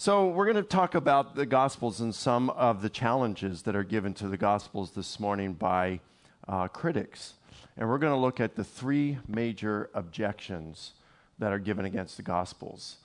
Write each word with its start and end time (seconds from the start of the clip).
So, 0.00 0.28
we're 0.28 0.44
going 0.44 0.54
to 0.54 0.62
talk 0.62 0.94
about 0.94 1.34
the 1.34 1.44
Gospels 1.44 2.00
and 2.00 2.14
some 2.14 2.50
of 2.50 2.82
the 2.82 2.88
challenges 2.88 3.62
that 3.62 3.74
are 3.74 3.82
given 3.82 4.14
to 4.14 4.28
the 4.28 4.36
Gospels 4.36 4.92
this 4.92 5.18
morning 5.18 5.54
by 5.54 5.98
uh, 6.46 6.68
critics. 6.68 7.34
And 7.76 7.88
we're 7.88 7.98
going 7.98 8.12
to 8.12 8.16
look 8.16 8.38
at 8.38 8.54
the 8.54 8.62
three 8.62 9.18
major 9.26 9.90
objections 9.94 10.92
that 11.40 11.52
are 11.52 11.58
given 11.58 11.84
against 11.84 12.16
the 12.16 12.22
Gospels. 12.22 12.98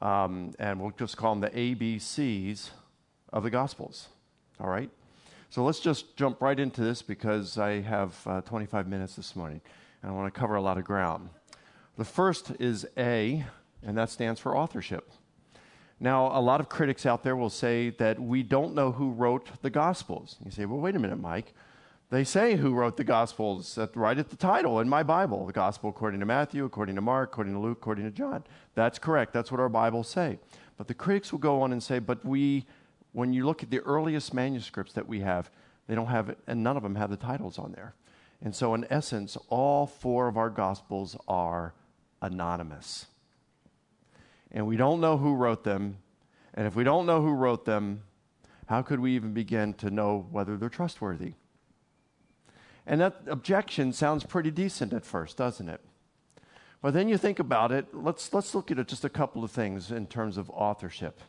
Um, 0.00 0.54
and 0.58 0.80
we'll 0.80 0.92
just 0.92 1.18
call 1.18 1.34
them 1.34 1.42
the 1.42 1.50
ABCs 1.50 2.70
of 3.34 3.42
the 3.42 3.50
Gospels. 3.50 4.08
All 4.58 4.70
right? 4.70 4.88
So, 5.50 5.62
let's 5.62 5.80
just 5.80 6.16
jump 6.16 6.40
right 6.40 6.58
into 6.58 6.80
this 6.80 7.02
because 7.02 7.58
I 7.58 7.82
have 7.82 8.18
uh, 8.26 8.40
25 8.40 8.88
minutes 8.88 9.14
this 9.14 9.36
morning 9.36 9.60
and 10.02 10.10
I 10.10 10.14
want 10.14 10.32
to 10.32 10.40
cover 10.40 10.54
a 10.54 10.62
lot 10.62 10.78
of 10.78 10.84
ground. 10.84 11.28
The 11.98 12.06
first 12.06 12.50
is 12.58 12.86
A, 12.96 13.44
and 13.82 13.98
that 13.98 14.08
stands 14.08 14.40
for 14.40 14.56
authorship. 14.56 15.12
Now, 16.02 16.36
a 16.36 16.40
lot 16.40 16.60
of 16.60 16.70
critics 16.70 17.04
out 17.04 17.22
there 17.22 17.36
will 17.36 17.50
say 17.50 17.90
that 17.90 18.18
we 18.18 18.42
don't 18.42 18.74
know 18.74 18.90
who 18.90 19.10
wrote 19.10 19.50
the 19.60 19.68
Gospels. 19.68 20.36
You 20.42 20.50
say, 20.50 20.64
well, 20.64 20.80
wait 20.80 20.96
a 20.96 20.98
minute, 20.98 21.20
Mike. 21.20 21.52
They 22.08 22.24
say 22.24 22.56
who 22.56 22.72
wrote 22.72 22.96
the 22.96 23.04
Gospels 23.04 23.76
at, 23.76 23.94
right 23.94 24.18
at 24.18 24.30
the 24.30 24.36
title 24.36 24.80
in 24.80 24.88
my 24.88 25.02
Bible 25.02 25.46
the 25.46 25.52
Gospel 25.52 25.90
according 25.90 26.20
to 26.20 26.26
Matthew, 26.26 26.64
according 26.64 26.94
to 26.96 27.02
Mark, 27.02 27.30
according 27.30 27.52
to 27.52 27.60
Luke, 27.60 27.78
according 27.78 28.04
to 28.06 28.10
John. 28.10 28.44
That's 28.74 28.98
correct. 28.98 29.34
That's 29.34 29.52
what 29.52 29.60
our 29.60 29.68
Bibles 29.68 30.08
say. 30.08 30.38
But 30.78 30.88
the 30.88 30.94
critics 30.94 31.32
will 31.32 31.38
go 31.38 31.60
on 31.60 31.70
and 31.70 31.82
say, 31.82 31.98
but 31.98 32.24
we, 32.24 32.64
when 33.12 33.34
you 33.34 33.44
look 33.44 33.62
at 33.62 33.70
the 33.70 33.80
earliest 33.80 34.32
manuscripts 34.32 34.94
that 34.94 35.06
we 35.06 35.20
have, 35.20 35.50
they 35.86 35.94
don't 35.94 36.06
have 36.06 36.34
and 36.46 36.64
none 36.64 36.78
of 36.78 36.82
them 36.82 36.94
have 36.94 37.10
the 37.10 37.16
titles 37.16 37.58
on 37.58 37.72
there. 37.72 37.94
And 38.42 38.56
so, 38.56 38.72
in 38.72 38.86
essence, 38.88 39.36
all 39.50 39.86
four 39.86 40.28
of 40.28 40.38
our 40.38 40.48
Gospels 40.48 41.14
are 41.28 41.74
anonymous 42.22 43.06
and 44.52 44.66
we 44.66 44.76
don't 44.76 45.00
know 45.00 45.16
who 45.16 45.34
wrote 45.34 45.64
them. 45.64 45.98
And 46.54 46.66
if 46.66 46.74
we 46.74 46.84
don't 46.84 47.06
know 47.06 47.22
who 47.22 47.32
wrote 47.32 47.64
them, 47.64 48.02
how 48.66 48.82
could 48.82 49.00
we 49.00 49.14
even 49.14 49.32
begin 49.32 49.74
to 49.74 49.90
know 49.90 50.26
whether 50.30 50.56
they're 50.56 50.68
trustworthy? 50.68 51.34
And 52.86 53.00
that 53.00 53.20
objection 53.26 53.92
sounds 53.92 54.24
pretty 54.24 54.50
decent 54.50 54.92
at 54.92 55.04
first, 55.04 55.36
doesn't 55.36 55.68
it? 55.68 55.80
But 56.82 56.94
then 56.94 57.08
you 57.08 57.18
think 57.18 57.38
about 57.38 57.72
it, 57.72 57.94
let's, 57.94 58.32
let's 58.32 58.54
look 58.54 58.70
at 58.70 58.88
just 58.88 59.04
a 59.04 59.10
couple 59.10 59.44
of 59.44 59.50
things 59.50 59.90
in 59.90 60.06
terms 60.06 60.36
of 60.36 60.48
authorship. 60.50 61.20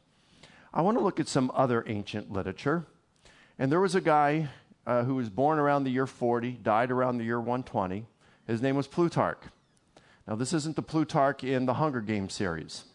I 0.73 0.81
want 0.81 0.97
to 0.97 1.03
look 1.03 1.19
at 1.19 1.27
some 1.27 1.51
other 1.53 1.83
ancient 1.87 2.31
literature. 2.31 2.85
And 3.59 3.71
there 3.71 3.81
was 3.81 3.93
a 3.93 4.01
guy 4.01 4.49
uh, 4.87 5.03
who 5.03 5.15
was 5.15 5.29
born 5.29 5.59
around 5.59 5.83
the 5.83 5.91
year 5.91 6.07
40, 6.07 6.51
died 6.63 6.89
around 6.89 7.17
the 7.17 7.25
year 7.25 7.39
120. 7.39 8.05
His 8.47 8.61
name 8.61 8.75
was 8.75 8.87
Plutarch. 8.87 9.43
Now, 10.27 10.35
this 10.35 10.53
isn't 10.53 10.75
the 10.75 10.81
Plutarch 10.81 11.43
in 11.43 11.65
the 11.65 11.75
Hunger 11.75 12.01
Games 12.01 12.33
series. 12.33 12.85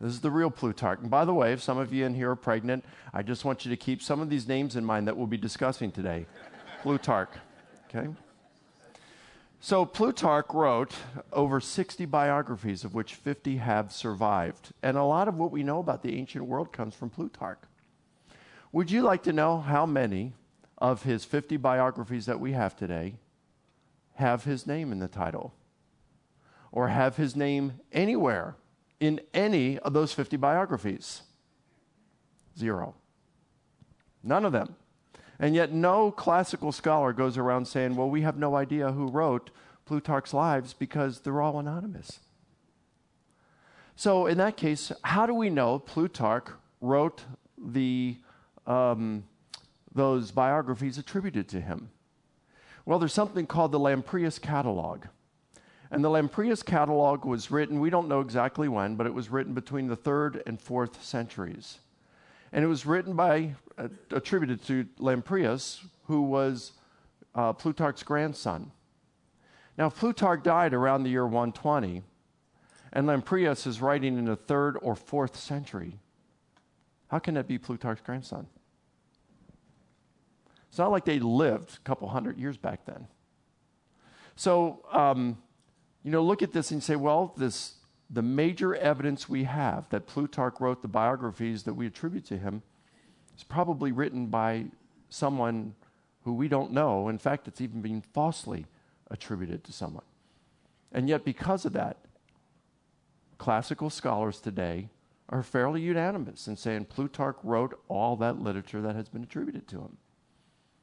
This 0.00 0.12
is 0.12 0.20
the 0.20 0.30
real 0.30 0.50
Plutarch. 0.50 1.00
And 1.00 1.10
by 1.10 1.24
the 1.24 1.34
way, 1.34 1.52
if 1.52 1.62
some 1.62 1.78
of 1.78 1.92
you 1.92 2.04
in 2.04 2.14
here 2.14 2.30
are 2.30 2.36
pregnant, 2.36 2.84
I 3.12 3.22
just 3.22 3.44
want 3.44 3.64
you 3.64 3.70
to 3.70 3.76
keep 3.76 4.02
some 4.02 4.20
of 4.20 4.28
these 4.28 4.48
names 4.48 4.76
in 4.76 4.84
mind 4.84 5.06
that 5.06 5.16
we'll 5.16 5.26
be 5.26 5.36
discussing 5.36 5.92
today. 5.92 6.26
Plutarch. 6.82 7.30
Okay? 7.88 8.08
So 9.60 9.86
Plutarch 9.86 10.52
wrote 10.52 10.92
over 11.32 11.58
60 11.58 12.04
biographies, 12.04 12.84
of 12.84 12.92
which 12.92 13.14
50 13.14 13.56
have 13.56 13.92
survived. 13.92 14.72
And 14.82 14.98
a 14.98 15.04
lot 15.04 15.28
of 15.28 15.36
what 15.36 15.52
we 15.52 15.62
know 15.62 15.78
about 15.78 16.02
the 16.02 16.18
ancient 16.18 16.44
world 16.44 16.72
comes 16.72 16.94
from 16.94 17.08
Plutarch. 17.08 17.60
Would 18.72 18.90
you 18.90 19.02
like 19.02 19.22
to 19.22 19.32
know 19.32 19.60
how 19.60 19.86
many 19.86 20.34
of 20.76 21.04
his 21.04 21.24
50 21.24 21.56
biographies 21.56 22.26
that 22.26 22.40
we 22.40 22.52
have 22.52 22.76
today 22.76 23.14
have 24.16 24.44
his 24.44 24.66
name 24.66 24.92
in 24.92 24.98
the 24.98 25.08
title? 25.08 25.54
Or 26.72 26.88
have 26.88 27.16
his 27.16 27.34
name 27.34 27.80
anywhere 27.92 28.56
in 29.04 29.20
any 29.32 29.78
of 29.78 29.92
those 29.92 30.12
50 30.12 30.36
biographies? 30.36 31.22
Zero. 32.58 32.94
None 34.22 34.44
of 34.44 34.52
them. 34.52 34.76
And 35.38 35.54
yet, 35.54 35.72
no 35.72 36.10
classical 36.10 36.72
scholar 36.72 37.12
goes 37.12 37.36
around 37.36 37.66
saying, 37.66 37.96
well, 37.96 38.08
we 38.08 38.22
have 38.22 38.36
no 38.36 38.54
idea 38.54 38.92
who 38.92 39.08
wrote 39.08 39.50
Plutarch's 39.84 40.32
lives 40.32 40.72
because 40.72 41.20
they're 41.20 41.42
all 41.42 41.58
anonymous. 41.58 42.20
So, 43.96 44.26
in 44.26 44.38
that 44.38 44.56
case, 44.56 44.92
how 45.02 45.26
do 45.26 45.34
we 45.34 45.50
know 45.50 45.78
Plutarch 45.78 46.48
wrote 46.80 47.24
the, 47.58 48.16
um, 48.66 49.24
those 49.92 50.30
biographies 50.30 50.98
attributed 50.98 51.48
to 51.48 51.60
him? 51.60 51.90
Well, 52.86 52.98
there's 52.98 53.12
something 53.12 53.46
called 53.46 53.72
the 53.72 53.78
Lamprias 53.80 54.40
Catalog. 54.40 55.06
And 55.94 56.02
the 56.02 56.08
Lamprias 56.08 56.64
catalog 56.64 57.24
was 57.24 57.52
written, 57.52 57.78
we 57.78 57.88
don't 57.88 58.08
know 58.08 58.20
exactly 58.20 58.66
when, 58.66 58.96
but 58.96 59.06
it 59.06 59.14
was 59.14 59.28
written 59.28 59.54
between 59.54 59.86
the 59.86 59.94
third 59.94 60.42
and 60.44 60.60
fourth 60.60 61.04
centuries. 61.04 61.78
And 62.52 62.64
it 62.64 62.66
was 62.66 62.84
written 62.84 63.14
by, 63.14 63.54
uh, 63.78 63.86
attributed 64.10 64.64
to 64.64 64.88
Lamprias, 64.98 65.84
who 66.06 66.22
was 66.22 66.72
uh, 67.36 67.52
Plutarch's 67.52 68.02
grandson. 68.02 68.72
Now, 69.78 69.88
Plutarch 69.88 70.42
died 70.42 70.74
around 70.74 71.04
the 71.04 71.10
year 71.10 71.26
120, 71.28 72.02
and 72.92 73.06
Lamprias 73.06 73.64
is 73.64 73.80
writing 73.80 74.18
in 74.18 74.24
the 74.24 74.34
third 74.34 74.76
or 74.82 74.96
fourth 74.96 75.36
century. 75.36 76.00
How 77.06 77.20
can 77.20 77.34
that 77.34 77.46
be 77.46 77.56
Plutarch's 77.56 78.02
grandson? 78.04 78.48
It's 80.68 80.78
not 80.78 80.90
like 80.90 81.04
they 81.04 81.20
lived 81.20 81.76
a 81.76 81.80
couple 81.84 82.08
hundred 82.08 82.36
years 82.36 82.56
back 82.56 82.84
then. 82.84 83.06
So, 84.34 84.84
um, 84.90 85.38
you 86.04 86.10
know, 86.10 86.22
look 86.22 86.42
at 86.42 86.52
this 86.52 86.70
and 86.70 86.82
say, 86.82 86.96
well, 86.96 87.32
this, 87.36 87.74
the 88.10 88.22
major 88.22 88.74
evidence 88.76 89.28
we 89.28 89.44
have 89.44 89.88
that 89.88 90.06
Plutarch 90.06 90.60
wrote 90.60 90.82
the 90.82 90.88
biographies 90.88 91.62
that 91.64 91.74
we 91.74 91.86
attribute 91.86 92.26
to 92.26 92.36
him 92.36 92.62
is 93.36 93.42
probably 93.42 93.90
written 93.90 94.26
by 94.26 94.66
someone 95.08 95.74
who 96.24 96.34
we 96.34 96.46
don't 96.46 96.72
know. 96.72 97.08
In 97.08 97.18
fact, 97.18 97.48
it's 97.48 97.60
even 97.60 97.80
being 97.80 98.02
falsely 98.12 98.66
attributed 99.10 99.64
to 99.64 99.72
someone. 99.72 100.04
And 100.92 101.08
yet, 101.08 101.24
because 101.24 101.64
of 101.64 101.72
that, 101.72 101.96
classical 103.38 103.90
scholars 103.90 104.40
today 104.40 104.88
are 105.30 105.42
fairly 105.42 105.80
unanimous 105.80 106.46
in 106.46 106.56
saying 106.56 106.84
Plutarch 106.84 107.38
wrote 107.42 107.80
all 107.88 108.16
that 108.16 108.40
literature 108.40 108.82
that 108.82 108.94
has 108.94 109.08
been 109.08 109.22
attributed 109.22 109.66
to 109.68 109.78
him. 109.78 109.96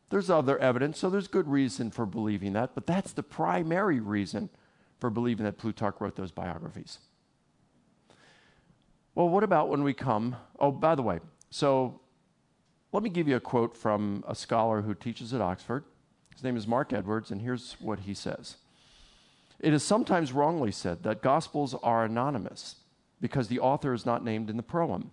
There's 0.09 0.29
other 0.29 0.57
evidence, 0.57 0.99
so 0.99 1.09
there's 1.09 1.27
good 1.27 1.47
reason 1.47 1.91
for 1.91 2.05
believing 2.05 2.53
that, 2.53 2.71
but 2.75 2.87
that's 2.87 3.13
the 3.13 3.23
primary 3.23 3.99
reason 3.99 4.49
for 5.01 5.09
believing 5.09 5.43
that 5.45 5.57
Plutarch 5.57 5.99
wrote 5.99 6.15
those 6.15 6.31
biographies. 6.31 6.99
Well, 9.15 9.27
what 9.27 9.43
about 9.43 9.67
when 9.67 9.83
we 9.83 9.93
come? 9.93 10.37
Oh, 10.59 10.71
by 10.71 10.93
the 10.93 11.01
way, 11.01 11.19
so 11.49 11.99
let 12.93 13.03
me 13.03 13.09
give 13.09 13.27
you 13.27 13.35
a 13.35 13.41
quote 13.41 13.75
from 13.75 14.23
a 14.27 14.35
scholar 14.35 14.83
who 14.83 14.93
teaches 14.93 15.33
at 15.33 15.41
Oxford. 15.41 15.83
His 16.33 16.43
name 16.43 16.55
is 16.55 16.67
Mark 16.67 16.93
Edwards, 16.93 17.31
and 17.31 17.41
here's 17.41 17.75
what 17.81 18.01
he 18.01 18.13
says 18.13 18.57
It 19.59 19.73
is 19.73 19.83
sometimes 19.83 20.31
wrongly 20.31 20.71
said 20.71 21.01
that 21.01 21.23
Gospels 21.23 21.73
are 21.81 22.05
anonymous 22.05 22.75
because 23.19 23.47
the 23.47 23.59
author 23.59 23.93
is 23.93 24.05
not 24.05 24.23
named 24.23 24.51
in 24.51 24.57
the 24.57 24.63
proem. 24.63 25.07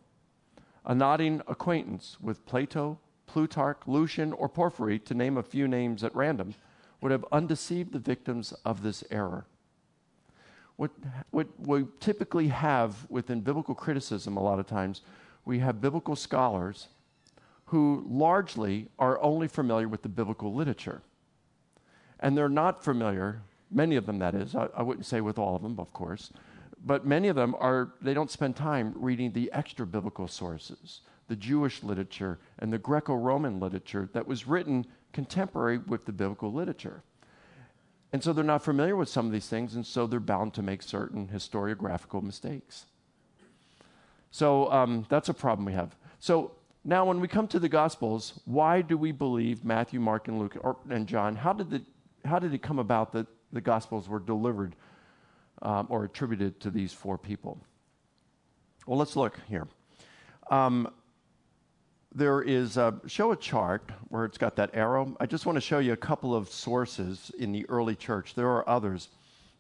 A 0.85 0.95
nodding 0.95 1.41
acquaintance 1.49 2.19
with 2.21 2.47
Plato, 2.47 2.99
Plutarch, 3.27 3.81
Lucian, 3.87 4.33
or 4.35 4.49
Porphyry, 4.51 4.99
to 5.01 5.15
name 5.15 5.39
a 5.39 5.43
few 5.43 5.67
names 5.67 6.05
at 6.05 6.15
random, 6.15 6.55
would 7.01 7.13
have 7.13 7.25
undeceived 7.33 7.93
the 7.93 7.99
victims 7.99 8.53
of 8.65 8.83
this 8.83 9.03
error 9.11 9.47
what, 10.79 10.93
what 11.31 11.49
we 11.59 11.85
typically 11.99 12.49
have 12.49 13.05
within 13.11 13.41
biblical 13.41 13.75
criticism 13.75 14.37
a 14.37 14.43
lot 14.43 14.61
of 14.61 14.67
times, 14.67 15.03
we 15.45 15.59
have 15.59 15.81
biblical 15.81 16.15
scholars 16.15 16.87
who 17.67 18.07
largely 18.09 18.87
are 18.97 19.21
only 19.21 19.49
familiar 19.49 19.89
with 19.89 20.03
the 20.03 20.09
biblical 20.09 20.55
literature. 20.55 21.03
And 22.21 22.39
they're 22.39 22.49
not 22.49 22.85
familiar, 22.85 23.43
many 23.73 23.97
of 23.97 24.07
them 24.07 24.21
that 24.21 24.37
is, 24.37 24.55
I, 24.55 24.69
I 24.77 24.83
wouldn't 24.83 25.05
say 25.05 25.21
with 25.21 25.37
all 25.37 25.57
of 25.57 25.63
them, 25.63 25.81
of 25.81 25.93
course, 25.93 26.31
but 26.87 27.05
many 27.05 27.27
of 27.27 27.35
them 27.35 27.57
are, 27.59 27.95
they 28.01 28.15
don't 28.15 28.31
spend 28.31 28.55
time 28.55 28.93
reading 28.95 29.33
the 29.33 29.51
extra 29.53 29.85
biblical 29.85 30.29
sources, 30.29 31.01
the 31.27 31.35
Jewish 31.35 31.83
literature 31.83 32.39
and 32.61 32.73
the 32.73 32.79
Greco 32.79 33.15
Roman 33.15 33.59
literature 33.59 34.09
that 34.13 34.29
was 34.29 34.47
written 34.47 34.87
contemporary 35.13 35.79
with 35.79 36.07
the 36.07 36.13
biblical 36.13 36.53
literature. 36.53 37.03
And 38.13 38.23
so 38.23 38.33
they're 38.33 38.45
not 38.45 38.63
familiar 38.63 38.97
with 38.97 39.09
some 39.09 39.27
of 39.27 39.33
these 39.33 39.49
things, 39.49 39.75
and 39.75 39.87
so 39.87 40.07
they're 40.07 40.21
bound 40.21 40.55
to 40.55 40.63
make 40.63 40.83
certain 40.83 41.29
historiographical 41.29 42.23
mistakes. 42.23 42.87
So 44.31 44.71
um, 44.73 45.07
that's 45.09 45.29
a 45.29 45.35
problem 45.35 45.67
we 45.67 45.75
have. 45.75 45.95
So 46.19 46.53
now, 46.85 47.05
when 47.05 47.21
we 47.21 47.29
come 47.29 47.47
to 47.49 47.59
the 47.59 47.69
Gospels, 47.69 48.41
why 48.47 48.81
do 48.81 48.97
we 48.97 49.13
believe 49.13 49.65
Matthew, 49.65 50.01
Mark, 50.01 50.29
and 50.29 50.39
Luke, 50.39 50.57
or, 50.61 50.77
and 50.89 51.07
John? 51.07 51.37
How 51.37 51.53
did, 51.53 51.71
the, 51.71 51.83
how 52.25 52.39
did 52.39 52.55
it 52.55 52.63
come 52.63 52.79
about 52.79 53.13
that 53.13 53.27
the 53.53 53.61
Gospels 53.61 54.09
were 54.09 54.21
delivered 54.21 54.75
um, 55.61 55.87
or 55.91 56.05
attributed 56.05 56.61
to 56.61 56.71
these 56.71 56.93
four 56.93 57.19
people? 57.19 57.59
Well, 58.87 58.99
let's 58.99 59.17
look 59.17 59.39
here. 59.49 59.69
Um, 60.51 60.91
there 62.15 62.41
is 62.43 62.77
a, 62.77 63.01
show 63.07 63.33
a 63.33 63.37
chart 63.37 63.91
where 64.09 64.25
it's 64.25 64.39
got 64.39 64.57
that 64.57 64.71
arrow. 64.73 65.17
I 65.21 65.27
just 65.27 65.47
want 65.47 65.57
to 65.57 65.61
show 65.61 65.79
you 65.79 65.93
a 65.93 65.97
couple 65.97 66.35
of 66.35 66.49
sources 66.49 67.31
in 67.39 67.53
the 67.53 67.69
early 67.69 67.95
church. 67.95 68.35
There 68.35 68.49
are 68.49 68.69
others, 68.69 69.09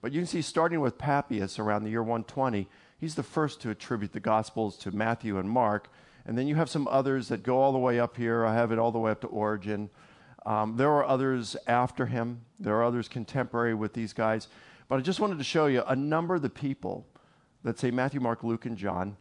but 0.00 0.12
you 0.12 0.20
can 0.20 0.26
see 0.26 0.42
starting 0.42 0.80
with 0.80 0.98
Papias 0.98 1.58
around 1.58 1.84
the 1.84 1.90
year 1.90 2.02
120, 2.02 2.68
He's 2.98 3.14
the 3.14 3.22
first 3.22 3.60
to 3.60 3.70
attribute 3.70 4.12
the 4.12 4.20
Gospels 4.20 4.76
to 4.78 4.90
Matthew 4.90 5.38
and 5.38 5.48
Mark. 5.48 5.88
And 6.26 6.36
then 6.36 6.48
you 6.48 6.56
have 6.56 6.68
some 6.68 6.88
others 6.88 7.28
that 7.28 7.44
go 7.44 7.60
all 7.60 7.72
the 7.72 7.78
way 7.78 8.00
up 8.00 8.16
here. 8.16 8.44
I 8.44 8.54
have 8.54 8.72
it 8.72 8.78
all 8.78 8.90
the 8.90 8.98
way 8.98 9.12
up 9.12 9.20
to 9.20 9.28
Origen. 9.28 9.88
Um, 10.44 10.76
there 10.76 10.90
are 10.90 11.04
others 11.04 11.56
after 11.66 12.06
him, 12.06 12.40
there 12.58 12.74
are 12.76 12.84
others 12.84 13.08
contemporary 13.08 13.74
with 13.74 13.92
these 13.92 14.12
guys. 14.12 14.48
But 14.88 14.96
I 14.96 15.02
just 15.02 15.20
wanted 15.20 15.38
to 15.38 15.44
show 15.44 15.66
you 15.66 15.82
a 15.86 15.94
number 15.94 16.34
of 16.34 16.42
the 16.42 16.50
people 16.50 17.06
that 17.62 17.78
say 17.78 17.90
Matthew, 17.90 18.20
Mark, 18.20 18.42
Luke, 18.42 18.66
and 18.66 18.76
John 18.76 19.16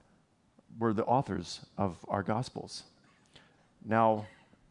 were 0.80 0.94
the 0.94 1.06
authors 1.06 1.66
of 1.78 2.04
our 2.08 2.24
Gospels. 2.24 2.84
Now, 3.86 4.26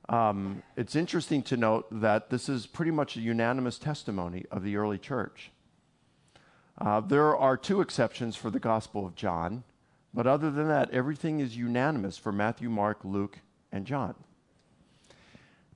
um, 0.08 0.62
it's 0.76 0.94
interesting 0.94 1.42
to 1.44 1.56
note 1.56 1.86
that 1.90 2.30
this 2.30 2.48
is 2.48 2.66
pretty 2.66 2.92
much 2.92 3.16
a 3.16 3.20
unanimous 3.20 3.78
testimony 3.78 4.44
of 4.50 4.62
the 4.62 4.76
early 4.76 4.98
church. 4.98 5.50
Uh, 6.78 7.00
there 7.00 7.36
are 7.36 7.56
two 7.56 7.80
exceptions 7.80 8.36
for 8.36 8.50
the 8.50 8.60
Gospel 8.60 9.06
of 9.06 9.14
John, 9.14 9.64
but 10.12 10.26
other 10.26 10.50
than 10.50 10.68
that, 10.68 10.90
everything 10.90 11.40
is 11.40 11.56
unanimous 11.56 12.18
for 12.18 12.32
Matthew, 12.32 12.68
Mark, 12.68 12.98
Luke, 13.04 13.40
and 13.72 13.86
John. 13.86 14.14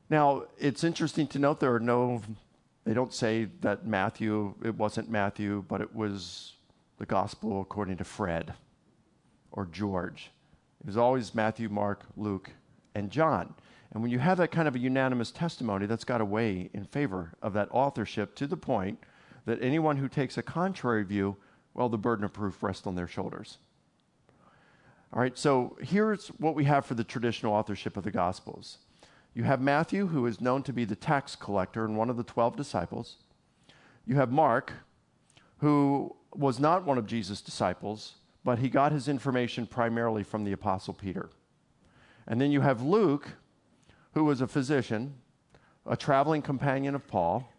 Now, 0.09 0.45
it's 0.59 0.85
interesting 0.85 1.27
to 1.29 1.39
note 1.39 1.61
there 1.61 1.75
are 1.75 1.81
no, 1.81 2.23
they 2.85 2.95
don't 2.95 3.15
say 3.15 3.49
that 3.63 3.87
Matthew, 3.87 4.55
it 4.65 4.75
wasn't 4.77 5.11
Matthew, 5.11 5.65
but 5.69 5.81
it 5.81 5.95
was 5.95 6.55
the 6.99 7.07
Gospel 7.07 7.61
according 7.61 7.97
to 7.97 8.05
Fred 8.05 8.55
or 9.53 9.67
George. 9.67 10.31
It 10.81 10.87
was 10.87 10.97
always 10.97 11.35
Matthew, 11.35 11.69
Mark, 11.69 12.05
Luke, 12.17 12.51
and 12.95 13.11
John. 13.11 13.55
And 13.93 14.03
when 14.03 14.11
you 14.11 14.19
have 14.19 14.39
that 14.39 14.53
kind 14.53 14.69
of 14.69 14.77
a 14.77 14.79
unanimous 14.79 15.33
testimony, 15.33 15.87
that's 15.87 16.05
got 16.05 16.19
to 16.19 16.25
weigh 16.25 16.71
in 16.73 16.85
favor 16.85 17.33
of 17.43 17.53
that 17.55 17.69
authorship 17.73 18.35
to 18.37 18.47
the 18.47 18.57
point 18.57 18.99
that 19.47 19.63
anyone 19.63 19.97
who 19.97 20.09
takes 20.09 20.39
a 20.39 20.43
contrary 20.43 21.03
view, 21.03 21.37
well, 21.75 21.89
the 21.89 21.99
burden 21.99 22.25
of 22.25 22.33
proof 22.33 22.63
rests 22.63 22.87
on 22.87 22.95
their 22.95 23.09
shoulders. 23.09 23.59
All 25.13 25.21
right, 25.21 25.37
so 25.37 25.77
here's 25.83 26.29
what 26.29 26.55
we 26.55 26.65
have 26.65 26.87
for 26.87 26.95
the 26.95 27.03
traditional 27.03 27.53
authorship 27.53 27.97
of 27.97 28.05
the 28.05 28.13
Gospels. 28.13 28.79
You 29.35 29.43
have 29.43 29.61
Matthew, 29.61 30.07
who 30.07 30.27
is 30.27 30.41
known 30.41 30.63
to 30.65 30.73
be 30.73 30.85
the 30.85 30.97
tax 30.97 31.35
collector 31.35 31.85
and 31.85 31.97
one 31.97 32.11
of 32.11 32.17
the 32.17 32.23
12 32.23 32.57
disciples. 32.57 33.17
You 34.07 34.17
have 34.17 34.31
Mark, 34.31 34.73
who 35.59 36.15
was 36.33 36.61
not 36.61 36.85
one 36.85 36.99
of 36.99 37.07
Jesus' 37.07 37.41
disciples, 37.41 38.15
but 38.45 38.61
he 38.61 38.69
got 38.69 38.93
his 38.93 39.09
information 39.09 39.67
primarily 39.67 40.23
from 40.23 40.45
the 40.45 40.53
Apostle 40.53 40.95
Peter. 40.95 41.31
And 42.31 42.41
then 42.41 42.53
you 42.53 42.61
have 42.61 42.81
Luke, 42.81 43.29
who 44.15 44.23
was 44.23 44.41
a 44.41 44.47
physician, 44.47 45.15
a 45.85 45.97
traveling 45.97 46.43
companion 46.43 46.95
of 46.95 47.09
Paul, 47.09 47.53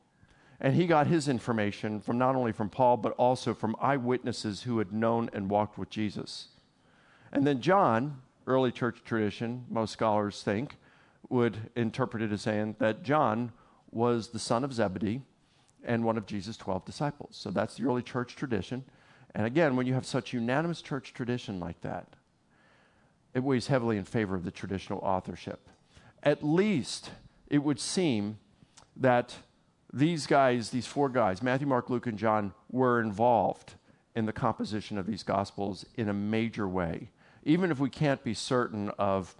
and 0.61 0.73
he 0.73 0.87
got 0.87 1.07
his 1.07 1.27
information 1.27 1.99
from 1.99 2.17
not 2.17 2.37
only 2.37 2.53
from 2.53 2.69
Paul, 2.69 2.95
but 2.95 3.11
also 3.17 3.53
from 3.53 3.75
eyewitnesses 3.81 4.61
who 4.61 4.77
had 4.77 4.93
known 4.93 5.29
and 5.33 5.49
walked 5.49 5.77
with 5.77 5.89
Jesus. 5.89 6.47
And 7.33 7.45
then 7.45 7.59
John, 7.59 8.21
early 8.47 8.71
church 8.71 9.03
tradition, 9.03 9.65
most 9.69 9.91
scholars 9.91 10.41
think, 10.41 10.77
would 11.27 11.69
interpret 11.75 12.23
it 12.23 12.31
as 12.31 12.43
saying 12.43 12.77
that 12.79 13.03
John 13.03 13.51
was 13.91 14.29
the 14.29 14.39
son 14.39 14.63
of 14.63 14.71
Zebedee 14.71 15.21
and 15.83 16.05
one 16.05 16.17
of 16.17 16.25
Jesus' 16.25 16.55
12 16.55 16.85
disciples. 16.85 17.35
So 17.35 17.51
that's 17.51 17.75
the 17.75 17.83
early 17.83 18.03
church 18.03 18.37
tradition. 18.37 18.85
And 19.35 19.45
again, 19.45 19.75
when 19.75 19.85
you 19.85 19.95
have 19.95 20.05
such 20.05 20.31
unanimous 20.31 20.81
church 20.81 21.13
tradition 21.13 21.59
like 21.59 21.81
that, 21.81 22.15
it 23.33 23.43
weighs 23.43 23.67
heavily 23.67 23.97
in 23.97 24.03
favor 24.03 24.35
of 24.35 24.43
the 24.43 24.51
traditional 24.51 24.99
authorship. 24.99 25.69
At 26.23 26.43
least 26.43 27.11
it 27.47 27.59
would 27.59 27.79
seem 27.79 28.37
that 28.95 29.35
these 29.93 30.27
guys, 30.27 30.69
these 30.69 30.87
four 30.87 31.09
guys, 31.09 31.41
Matthew, 31.41 31.67
Mark, 31.67 31.89
Luke, 31.89 32.07
and 32.07 32.17
John, 32.17 32.53
were 32.69 33.01
involved 33.01 33.73
in 34.15 34.25
the 34.25 34.33
composition 34.33 34.97
of 34.97 35.05
these 35.07 35.23
gospels 35.23 35.85
in 35.95 36.09
a 36.09 36.13
major 36.13 36.67
way. 36.67 37.09
Even 37.43 37.71
if 37.71 37.79
we 37.79 37.89
can't 37.89 38.23
be 38.23 38.33
certain 38.33 38.89
of 38.97 39.35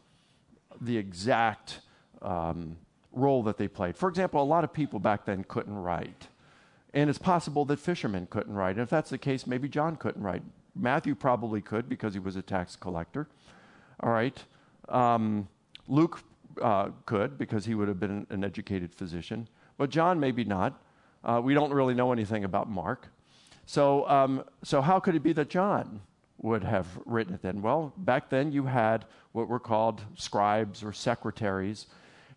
the 0.79 0.97
exact 0.97 1.79
um, 2.21 2.77
role 3.11 3.43
that 3.43 3.57
they 3.57 3.67
played. 3.67 3.97
For 3.97 4.09
example, 4.09 4.41
a 4.41 4.43
lot 4.43 4.63
of 4.63 4.73
people 4.73 4.99
back 4.99 5.25
then 5.25 5.43
couldn't 5.43 5.75
write. 5.75 6.27
And 6.93 7.09
it's 7.09 7.19
possible 7.19 7.65
that 7.65 7.79
fishermen 7.79 8.27
couldn't 8.29 8.53
write. 8.53 8.71
And 8.71 8.81
if 8.81 8.89
that's 8.89 9.09
the 9.09 9.17
case, 9.17 9.47
maybe 9.47 9.69
John 9.69 9.95
couldn't 9.95 10.23
write. 10.23 10.41
Matthew 10.75 11.15
probably 11.15 11.61
could 11.61 11.88
because 11.88 12.13
he 12.13 12.19
was 12.19 12.35
a 12.35 12.41
tax 12.41 12.75
collector. 12.75 13.27
All 14.01 14.12
right. 14.12 14.38
Um, 14.89 15.48
Luke 15.88 16.21
uh, 16.62 16.89
could 17.06 17.38
because 17.38 17.65
he 17.65 17.75
would 17.75 17.88
have 17.88 18.00
been 18.00 18.25
an 18.30 18.44
educated 18.44 18.94
physician. 18.94 19.48
But 19.77 19.89
John, 19.89 20.19
maybe 20.19 20.44
not. 20.44 20.81
Uh, 21.24 21.39
we 21.44 21.53
don't 21.53 21.71
really 21.71 21.94
know 21.94 22.12
anything 22.12 22.44
about 22.44 22.69
Mark. 22.69 23.07
So, 23.65 24.07
um, 24.09 24.44
so 24.63 24.81
how 24.81 25.00
could 25.00 25.15
it 25.15 25.24
be 25.24 25.33
that 25.33 25.50
John 25.50 26.01
would 26.39 26.63
have 26.63 26.88
written 27.06 27.33
it 27.33 27.42
then? 27.42 27.62
Well, 27.62 27.94
back 27.98 28.30
then 28.30 28.51
you 28.51 28.65
had 28.65 29.06
what 29.31 29.48
were 29.48 29.59
called 29.59 30.01
scribes 30.15 30.83
or 30.83 30.92
secretaries, 30.92 31.88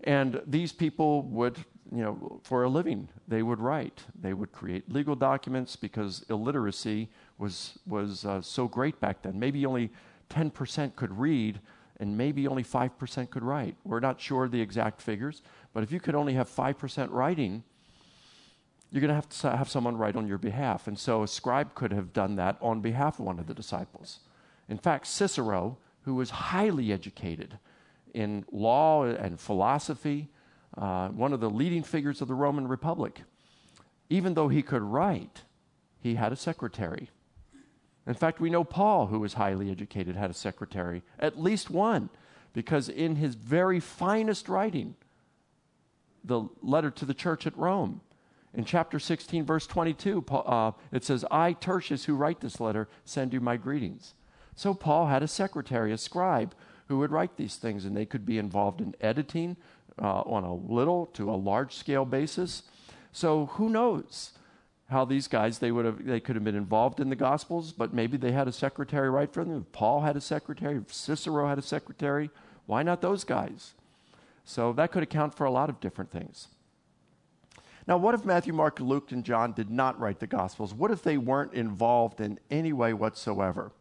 and 0.05 0.41
these 0.47 0.73
people 0.73 1.23
would, 1.23 1.57
you 1.91 2.03
know, 2.03 2.41
for 2.45 2.65
a 2.65 2.69
living, 2.69 3.09
they 3.27 3.43
would 3.43 3.59
write. 3.59 4.03
They 4.21 4.35
would 4.35 4.53
create 4.53 4.93
legal 4.93 5.17
documents 5.17 5.77
because 5.77 6.25
illiteracy 6.29 7.09
was 7.39 7.79
was 7.87 8.25
uh, 8.27 8.43
so 8.43 8.69
great 8.69 9.01
back 9.01 9.23
then. 9.23 9.39
Maybe 9.39 9.65
only 9.65 9.91
10% 10.31 10.97
could 10.97 11.19
read, 11.19 11.61
and 11.99 12.17
maybe 12.17 12.47
only 12.47 12.65
5% 12.65 13.31
could 13.31 13.43
write. 13.43 13.77
We're 13.85 14.01
not 14.01 14.21
sure 14.21 14.49
the 14.49 14.61
exact 14.61 15.01
figures, 15.01 15.43
but 15.73 15.83
if 15.83 15.93
you 15.93 16.01
could 16.01 16.15
only 16.15 16.35
have 16.35 16.49
5% 16.49 17.09
writing, 17.11 17.63
you're 18.91 19.01
going 19.01 19.09
to 19.09 19.15
have 19.15 19.29
to 19.29 19.57
have 19.57 19.69
someone 19.69 19.97
write 19.97 20.17
on 20.17 20.29
your 20.29 20.39
behalf. 20.39 20.87
And 20.87 20.99
so 20.99 21.23
a 21.23 21.29
scribe 21.29 21.75
could 21.75 21.93
have 21.93 22.13
done 22.13 22.37
that 22.37 22.57
on 22.61 22.81
behalf 22.81 23.19
of 23.19 23.25
one 23.25 23.39
of 23.39 23.47
the 23.47 23.55
disciples. 23.55 24.21
In 24.69 24.79
fact, 24.79 25.07
Cicero, 25.07 25.79
who 26.03 26.15
was 26.15 26.31
highly 26.31 26.93
educated 26.93 27.59
in 28.13 28.45
law 28.53 29.05
and 29.05 29.41
philosophy, 29.41 30.29
uh, 30.79 31.09
one 31.09 31.33
of 31.33 31.41
the 31.41 31.51
leading 31.51 31.83
figures 31.83 32.21
of 32.21 32.29
the 32.29 32.35
Roman 32.35 32.69
Republic, 32.69 33.23
even 34.11 34.35
though 34.35 34.49
he 34.49 34.63
could 34.63 34.83
write, 34.83 35.43
he 36.01 36.15
had 36.15 36.33
a 36.33 36.37
secretary. 36.37 37.11
In 38.07 38.15
fact, 38.15 38.41
we 38.41 38.51
know 38.51 38.65
Paul, 38.65 39.07
who 39.07 39.21
was 39.21 39.35
highly 39.35 39.71
educated, 39.71 40.17
had 40.17 40.31
a 40.31 40.35
secretary, 40.35 41.03
at 41.19 41.41
least 41.41 41.71
one, 41.71 42.11
because 42.53 42.89
in 42.89 43.17
his 43.17 43.35
very 43.35 43.81
finest 43.81 44.49
writing, 44.49 44.95
the 46.23 46.49
letter 46.63 46.91
to 46.91 47.05
the 47.05 47.15
church 47.15 47.47
at 47.47 47.57
Rome, 47.57 48.01
in 48.53 48.65
chapter 48.65 48.99
16, 48.99 49.45
verse 49.45 49.67
22, 49.67 50.25
uh, 50.31 50.73
it 50.93 51.03
says, 51.03 51.25
I, 51.31 51.55
Tertius, 51.55 52.05
who 52.05 52.15
write 52.15 52.41
this 52.41 52.61
letter, 52.61 52.89
send 53.05 53.33
you 53.33 53.41
my 53.41 53.57
greetings. 53.57 54.15
So 54.55 54.75
Paul 54.75 55.09
had 55.09 55.23
a 55.23 55.29
secretary, 55.29 55.93
a 55.93 55.99
scribe, 55.99 56.55
who 56.87 56.99
would 56.99 57.11
write 57.11 57.37
these 57.37 57.57
things, 57.57 57.85
and 57.85 57.97
they 57.97 58.07
could 58.07 58.25
be 58.25 58.39
involved 58.39 58.81
in 58.81 58.95
editing 59.01 59.57
uh, 60.01 60.21
on 60.21 60.45
a 60.45 60.55
little 60.55 61.07
to 61.07 61.31
a 61.31 61.35
large 61.35 61.75
scale 61.75 62.05
basis. 62.05 62.63
So 63.11 63.47
who 63.47 63.69
knows? 63.69 64.33
How 64.89 65.05
these 65.05 65.29
guys 65.29 65.59
they 65.59 65.73
would 65.73 65.85
have 65.85 66.05
they 66.05 66.21
could 66.21 66.37
have 66.37 66.45
been 66.45 66.55
involved 66.55 67.01
in 67.01 67.09
the 67.09 67.17
gospels 67.17 67.73
but 67.73 67.95
maybe 67.95 68.17
they 68.17 68.33
had 68.33 68.49
a 68.49 68.53
secretary 68.53 69.11
right 69.11 69.33
for 69.33 69.45
them. 69.45 69.67
Paul 69.73 70.03
had 70.03 70.17
a 70.17 70.21
secretary. 70.21 70.81
Cicero 70.89 71.49
had 71.49 71.59
a 71.59 71.63
secretary. 71.63 72.31
Why 72.67 72.83
not 72.83 73.01
those 73.01 73.25
guys? 73.25 73.75
So 74.45 74.73
that 74.75 74.93
could 74.93 75.03
account 75.03 75.35
for 75.35 75.45
a 75.45 75.51
lot 75.51 75.71
of 75.71 75.81
different 75.81 76.11
things. 76.11 76.49
Now 77.87 77.97
what 77.97 78.15
if 78.15 78.25
matthew 78.25 78.53
mark 78.53 78.81
luke 78.81 79.11
and 79.13 79.25
john 79.25 79.53
did 79.53 79.71
not 79.71 79.99
write 79.99 80.21
the 80.21 80.27
gospels? 80.27 80.75
What 80.75 80.91
if 80.91 81.03
they 81.03 81.17
weren't 81.17 81.55
involved 81.55 82.21
in 82.21 82.39
any 82.51 82.73
way 82.73 82.93
whatsoever? 82.93 83.73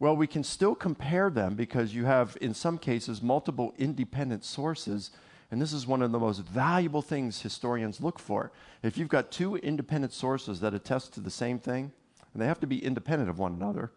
Well 0.00 0.16
we 0.16 0.26
can 0.26 0.42
still 0.42 0.74
compare 0.74 1.30
them 1.30 1.54
because 1.54 1.94
you 1.94 2.06
have 2.06 2.36
in 2.40 2.54
some 2.54 2.78
cases 2.78 3.22
multiple 3.22 3.72
independent 3.78 4.44
sources 4.44 5.12
and 5.50 5.60
this 5.60 5.72
is 5.72 5.86
one 5.86 6.02
of 6.02 6.12
the 6.12 6.18
most 6.18 6.40
valuable 6.40 7.02
things 7.02 7.42
historians 7.42 8.00
look 8.00 8.18
for. 8.18 8.52
If 8.82 8.98
you've 8.98 9.08
got 9.08 9.30
two 9.30 9.56
independent 9.56 10.12
sources 10.12 10.60
that 10.60 10.74
attest 10.74 11.14
to 11.14 11.20
the 11.20 11.30
same 11.30 11.58
thing, 11.58 11.92
and 12.32 12.42
they 12.42 12.46
have 12.46 12.60
to 12.60 12.66
be 12.66 12.84
independent 12.84 13.30
of 13.30 13.38
one 13.38 13.54
another, 13.54 13.90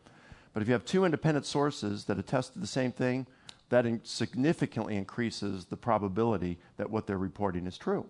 but 0.53 0.62
if 0.62 0.67
you 0.67 0.74
have 0.74 0.86
two 0.86 1.05
independent 1.05 1.46
sources 1.46 2.05
that 2.05 2.17
attest 2.17 2.53
to 2.53 2.60
the 2.60 2.67
same 2.67 2.91
thing, 2.91 3.27
that 3.70 3.86
in 3.86 4.01
significantly 4.03 4.98
increases 4.98 5.65
the 5.65 5.77
probability 5.77 6.58
that 6.77 6.89
what 6.89 7.08
they're 7.08 7.17
reporting 7.17 7.67
is 7.67 7.77
true. 7.77 8.05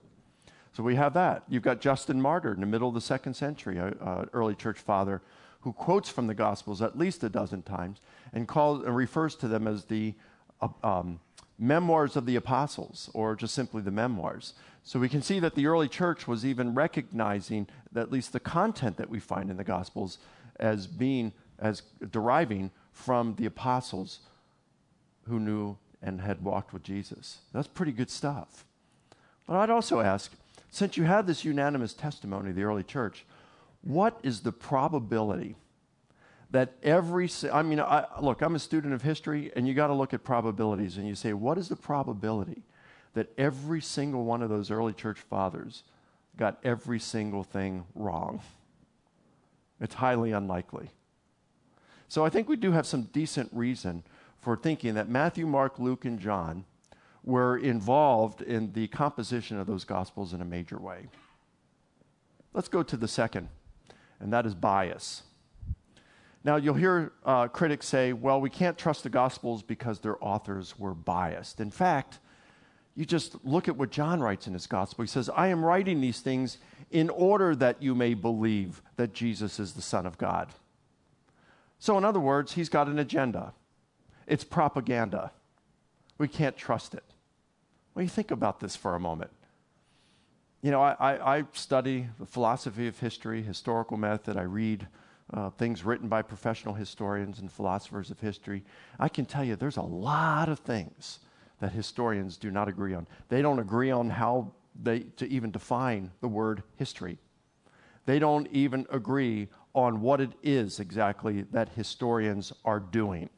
So 0.73 0.83
we 0.83 0.95
have 0.95 1.13
that. 1.13 1.43
You've 1.47 1.63
got 1.63 1.81
Justin 1.81 2.21
Martyr 2.21 2.53
in 2.53 2.61
the 2.61 2.65
middle 2.65 2.87
of 2.87 2.93
the 2.93 3.01
second 3.01 3.33
century, 3.35 3.77
an 3.77 4.29
early 4.33 4.55
church 4.55 4.79
father, 4.79 5.21
who 5.61 5.73
quotes 5.73 6.09
from 6.09 6.27
the 6.27 6.33
Gospels 6.33 6.81
at 6.81 6.97
least 6.97 7.23
a 7.23 7.29
dozen 7.29 7.61
times 7.61 8.01
and 8.33 8.47
calls 8.47 8.83
and 8.83 8.95
refers 8.95 9.35
to 9.35 9.47
them 9.47 9.67
as 9.67 9.85
the 9.85 10.15
uh, 10.61 10.69
um, 10.83 11.19
memoirs 11.61 12.15
of 12.15 12.25
the 12.25 12.35
apostles, 12.35 13.09
or 13.13 13.35
just 13.35 13.53
simply 13.53 13.81
the 13.81 13.91
memoirs. 13.91 14.55
So 14.83 14.99
we 14.99 15.07
can 15.07 15.21
see 15.21 15.39
that 15.39 15.53
the 15.53 15.67
early 15.67 15.87
church 15.87 16.27
was 16.27 16.43
even 16.43 16.73
recognizing 16.73 17.67
at 17.95 18.11
least 18.11 18.33
the 18.33 18.39
content 18.39 18.97
that 18.97 19.09
we 19.09 19.19
find 19.19 19.51
in 19.51 19.57
the 19.57 19.63
Gospels 19.63 20.17
as 20.59 20.87
being, 20.87 21.31
as 21.59 21.83
deriving 22.09 22.71
from 22.91 23.35
the 23.35 23.45
apostles 23.45 24.19
who 25.27 25.39
knew 25.39 25.77
and 26.01 26.19
had 26.19 26.43
walked 26.43 26.73
with 26.73 26.81
Jesus. 26.81 27.37
That's 27.53 27.67
pretty 27.67 27.91
good 27.91 28.09
stuff. 28.09 28.65
But 29.45 29.57
I'd 29.57 29.69
also 29.69 29.99
ask 29.99 30.31
since 30.71 30.97
you 30.97 31.03
have 31.03 31.27
this 31.27 31.45
unanimous 31.45 31.93
testimony 31.93 32.49
of 32.49 32.55
the 32.55 32.63
early 32.63 32.83
church, 32.83 33.25
what 33.81 34.19
is 34.23 34.39
the 34.39 34.51
probability 34.51 35.57
that 36.51 36.73
every, 36.83 37.29
I 37.51 37.61
mean, 37.61 37.79
I, 37.79 38.05
look, 38.21 38.41
I'm 38.41 38.55
a 38.55 38.59
student 38.59 38.93
of 38.93 39.01
history, 39.01 39.51
and 39.55 39.67
you 39.67 39.73
got 39.73 39.87
to 39.87 39.93
look 39.93 40.13
at 40.13 40.23
probabilities, 40.23 40.97
and 40.97 41.07
you 41.07 41.15
say, 41.15 41.33
what 41.33 41.57
is 41.57 41.69
the 41.69 41.75
probability 41.75 42.63
that 43.13 43.31
every 43.37 43.81
single 43.81 44.25
one 44.25 44.41
of 44.41 44.49
those 44.49 44.69
early 44.69 44.93
church 44.93 45.19
fathers 45.19 45.83
got 46.37 46.59
every 46.63 46.99
single 46.99 47.43
thing 47.43 47.85
wrong? 47.95 48.41
It's 49.79 49.95
highly 49.95 50.31
unlikely. 50.31 50.91
So 52.09 52.25
I 52.25 52.29
think 52.29 52.49
we 52.49 52.57
do 52.57 52.73
have 52.73 52.85
some 52.85 53.03
decent 53.03 53.49
reason 53.53 54.03
for 54.41 54.57
thinking 54.57 54.95
that 54.95 55.07
Matthew, 55.07 55.47
Mark, 55.47 55.79
Luke, 55.79 56.03
and 56.03 56.19
John 56.19 56.65
were 57.23 57.57
involved 57.57 58.41
in 58.41 58.73
the 58.73 58.87
composition 58.87 59.57
of 59.57 59.67
those 59.67 59.85
gospels 59.85 60.33
in 60.33 60.41
a 60.41 60.45
major 60.45 60.77
way. 60.77 61.07
Let's 62.53 62.67
go 62.67 62.83
to 62.83 62.97
the 62.97 63.07
second, 63.07 63.47
and 64.19 64.33
that 64.33 64.45
is 64.45 64.53
bias. 64.53 65.23
Now, 66.43 66.55
you'll 66.55 66.73
hear 66.73 67.11
uh, 67.23 67.47
critics 67.47 67.85
say, 67.85 68.13
well, 68.13 68.41
we 68.41 68.49
can't 68.49 68.77
trust 68.77 69.03
the 69.03 69.09
Gospels 69.09 69.61
because 69.61 69.99
their 69.99 70.23
authors 70.23 70.77
were 70.79 70.95
biased. 70.95 71.59
In 71.59 71.69
fact, 71.69 72.19
you 72.95 73.05
just 73.05 73.35
look 73.45 73.67
at 73.67 73.77
what 73.77 73.91
John 73.91 74.19
writes 74.19 74.47
in 74.47 74.53
his 74.53 74.67
Gospel. 74.67 75.03
He 75.03 75.07
says, 75.07 75.29
I 75.29 75.47
am 75.47 75.63
writing 75.63 76.01
these 76.01 76.19
things 76.19 76.57
in 76.89 77.09
order 77.09 77.55
that 77.55 77.81
you 77.81 77.93
may 77.93 78.15
believe 78.15 78.81
that 78.95 79.13
Jesus 79.13 79.59
is 79.59 79.73
the 79.73 79.81
Son 79.81 80.05
of 80.05 80.17
God. 80.17 80.49
So, 81.79 81.97
in 81.97 82.03
other 82.03 82.19
words, 82.19 82.53
he's 82.53 82.69
got 82.69 82.87
an 82.87 82.99
agenda. 82.99 83.53
It's 84.27 84.43
propaganda. 84.43 85.31
We 86.17 86.27
can't 86.27 86.57
trust 86.57 86.93
it. 86.93 87.03
Well, 87.93 88.03
you 88.03 88.09
think 88.09 88.31
about 88.31 88.59
this 88.59 88.75
for 88.75 88.95
a 88.95 88.99
moment. 88.99 89.31
You 90.61 90.71
know, 90.71 90.81
I, 90.81 90.95
I, 90.99 91.37
I 91.37 91.43
study 91.53 92.07
the 92.19 92.25
philosophy 92.25 92.87
of 92.87 92.99
history, 92.99 93.41
historical 93.41 93.97
method. 93.97 94.37
I 94.37 94.43
read 94.43 94.87
uh, 95.33 95.49
things 95.51 95.83
written 95.83 96.07
by 96.07 96.21
professional 96.21 96.73
historians 96.73 97.39
and 97.39 97.51
philosophers 97.51 98.11
of 98.11 98.19
history, 98.19 98.63
I 98.99 99.09
can 99.09 99.25
tell 99.25 99.43
you 99.43 99.55
there's 99.55 99.77
a 99.77 99.81
lot 99.81 100.49
of 100.49 100.59
things 100.59 101.19
that 101.59 101.71
historians 101.71 102.37
do 102.37 102.51
not 102.51 102.67
agree 102.67 102.93
on. 102.93 103.07
They 103.29 103.41
don't 103.41 103.59
agree 103.59 103.91
on 103.91 104.09
how 104.09 104.51
they, 104.81 104.99
to 105.17 105.29
even 105.29 105.51
define 105.51 106.11
the 106.21 106.27
word 106.27 106.63
history. 106.75 107.17
They 108.05 108.19
don't 108.19 108.47
even 108.51 108.87
agree 108.89 109.47
on 109.73 110.01
what 110.01 110.19
it 110.19 110.31
is 110.43 110.79
exactly 110.79 111.43
that 111.51 111.69
historians 111.69 112.51
are 112.65 112.79
doing. 112.79 113.29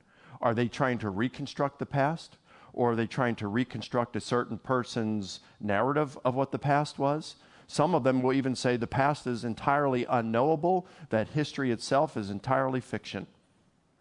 Are 0.42 0.54
they 0.54 0.68
trying 0.68 0.98
to 1.00 1.10
reconstruct 1.10 1.80
the 1.80 1.86
past? 1.86 2.38
Or 2.74 2.94
are 2.94 2.96
they 2.96 3.06
trying 3.06 3.36
to 3.36 3.48
reconstruct 3.48 4.16
a 4.16 4.22
certain 4.22 4.58
person's 4.58 5.42
narrative 5.60 6.18
of 6.26 6.34
what 6.34 6.52
the 6.52 6.60
past 6.60 6.98
was? 6.98 7.36
Some 7.68 7.96
of 7.96 8.04
them 8.04 8.22
will 8.22 8.34
even 8.34 8.56
say 8.56 8.78
the 8.78 8.88
past 8.88 9.28
is 9.28 9.44
entirely 9.44 10.06
unknowable, 10.10 10.88
that 11.10 11.30
history 11.30 11.72
itself 11.72 12.18
is 12.18 12.30
entirely 12.30 12.80
fiction, 12.80 13.28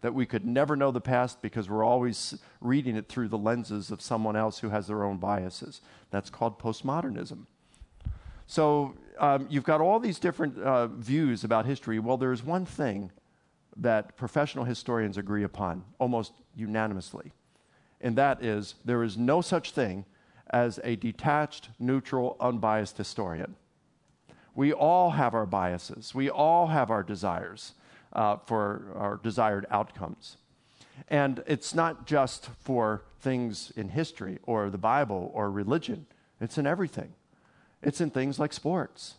that 0.01 0.13
we 0.13 0.25
could 0.25 0.45
never 0.45 0.75
know 0.75 0.91
the 0.91 1.01
past 1.01 1.41
because 1.41 1.69
we're 1.69 1.83
always 1.83 2.39
reading 2.61 2.95
it 2.95 3.07
through 3.07 3.29
the 3.29 3.37
lenses 3.37 3.91
of 3.91 4.01
someone 4.01 4.35
else 4.35 4.59
who 4.59 4.69
has 4.69 4.87
their 4.87 5.03
own 5.03 5.17
biases. 5.17 5.81
That's 6.11 6.29
called 6.29 6.59
postmodernism. 6.59 7.45
So 8.45 8.95
um, 9.19 9.47
you've 9.49 9.63
got 9.63 9.81
all 9.81 9.99
these 9.99 10.19
different 10.19 10.57
uh, 10.59 10.87
views 10.87 11.43
about 11.43 11.65
history. 11.65 11.99
Well, 11.99 12.17
there's 12.17 12.43
one 12.43 12.65
thing 12.65 13.11
that 13.77 14.17
professional 14.17 14.65
historians 14.65 15.17
agree 15.17 15.43
upon 15.43 15.83
almost 15.99 16.33
unanimously, 16.55 17.31
and 18.01 18.15
that 18.17 18.43
is 18.43 18.75
there 18.85 19.03
is 19.03 19.17
no 19.17 19.41
such 19.41 19.71
thing 19.71 20.05
as 20.53 20.79
a 20.83 20.95
detached, 20.95 21.69
neutral, 21.79 22.37
unbiased 22.39 22.97
historian. 22.97 23.55
We 24.55 24.71
all 24.71 25.11
have 25.11 25.33
our 25.33 25.47
biases, 25.47 26.13
we 26.13 26.29
all 26.29 26.67
have 26.67 26.91
our 26.91 27.03
desires 27.03 27.73
uh, 28.13 28.37
for 28.45 28.93
our 28.95 29.19
desired 29.21 29.65
outcomes. 29.71 30.37
And 31.07 31.43
it's 31.47 31.73
not 31.73 32.05
just 32.05 32.49
for 32.59 33.01
things 33.19 33.73
in 33.75 33.89
history 33.89 34.37
or 34.43 34.69
the 34.69 34.77
Bible 34.77 35.31
or 35.33 35.49
religion, 35.49 36.05
it's 36.39 36.57
in 36.59 36.67
everything. 36.67 37.13
It's 37.81 37.99
in 37.99 38.11
things 38.11 38.39
like 38.39 38.53
sports. 38.53 39.15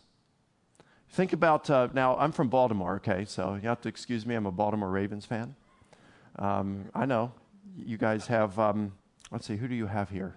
Think 1.09 1.33
about 1.33 1.69
uh, 1.69 1.89
now, 1.93 2.15
I'm 2.17 2.31
from 2.31 2.47
Baltimore, 2.47 2.95
okay, 2.95 3.25
so 3.25 3.59
you 3.61 3.67
have 3.67 3.81
to 3.81 3.89
excuse 3.89 4.25
me, 4.25 4.35
I'm 4.35 4.45
a 4.45 4.51
Baltimore 4.51 4.89
Ravens 4.89 5.25
fan. 5.25 5.55
Um, 6.39 6.85
I 6.93 7.05
know. 7.05 7.33
You 7.77 7.97
guys 7.97 8.27
have, 8.27 8.57
um, 8.57 8.93
let's 9.31 9.45
see, 9.45 9.57
who 9.57 9.67
do 9.67 9.75
you 9.75 9.87
have 9.87 10.09
here? 10.09 10.35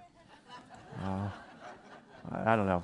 Uh, 1.02 1.28
I 2.31 2.57
don't 2.57 2.67
know. 2.67 2.83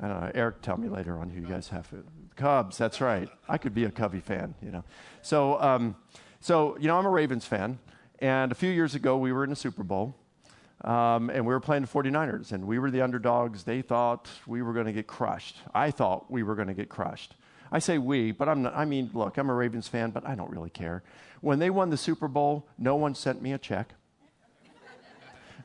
I 0.00 0.08
don't 0.08 0.20
know. 0.20 0.30
Eric, 0.34 0.62
tell 0.62 0.76
me 0.76 0.88
later 0.88 1.18
on 1.18 1.30
who 1.30 1.40
you 1.40 1.46
guys 1.46 1.68
have. 1.68 1.88
Cubs, 2.36 2.76
that's 2.76 3.00
right. 3.00 3.28
I 3.48 3.58
could 3.58 3.74
be 3.74 3.84
a 3.84 3.90
Cubby 3.90 4.20
fan, 4.20 4.54
you 4.60 4.70
know. 4.70 4.84
So, 5.22 5.60
um, 5.60 5.96
so 6.40 6.76
you 6.78 6.86
know, 6.86 6.98
I'm 6.98 7.06
a 7.06 7.10
Ravens 7.10 7.46
fan, 7.46 7.78
and 8.18 8.52
a 8.52 8.54
few 8.54 8.70
years 8.70 8.94
ago 8.94 9.16
we 9.16 9.32
were 9.32 9.44
in 9.44 9.52
a 9.52 9.56
Super 9.56 9.82
Bowl, 9.82 10.14
um, 10.82 11.30
and 11.30 11.46
we 11.46 11.52
were 11.54 11.60
playing 11.60 11.82
the 11.82 11.88
49ers, 11.88 12.52
and 12.52 12.66
we 12.66 12.78
were 12.78 12.90
the 12.90 13.00
underdogs. 13.00 13.64
They 13.64 13.80
thought 13.80 14.28
we 14.46 14.60
were 14.60 14.74
going 14.74 14.86
to 14.86 14.92
get 14.92 15.06
crushed. 15.06 15.56
I 15.74 15.90
thought 15.90 16.30
we 16.30 16.42
were 16.42 16.54
going 16.54 16.68
to 16.68 16.74
get 16.74 16.90
crushed. 16.90 17.34
I 17.72 17.78
say 17.78 17.98
we, 17.98 18.32
but 18.32 18.48
I'm 18.48 18.62
not, 18.62 18.76
I 18.76 18.84
mean, 18.84 19.10
look, 19.12 19.38
I'm 19.38 19.50
a 19.50 19.54
Ravens 19.54 19.88
fan, 19.88 20.10
but 20.10 20.26
I 20.26 20.34
don't 20.34 20.50
really 20.50 20.70
care. 20.70 21.02
When 21.40 21.58
they 21.58 21.70
won 21.70 21.90
the 21.90 21.96
Super 21.96 22.28
Bowl, 22.28 22.68
no 22.78 22.96
one 22.96 23.14
sent 23.14 23.42
me 23.42 23.52
a 23.52 23.58
check. 23.58 23.94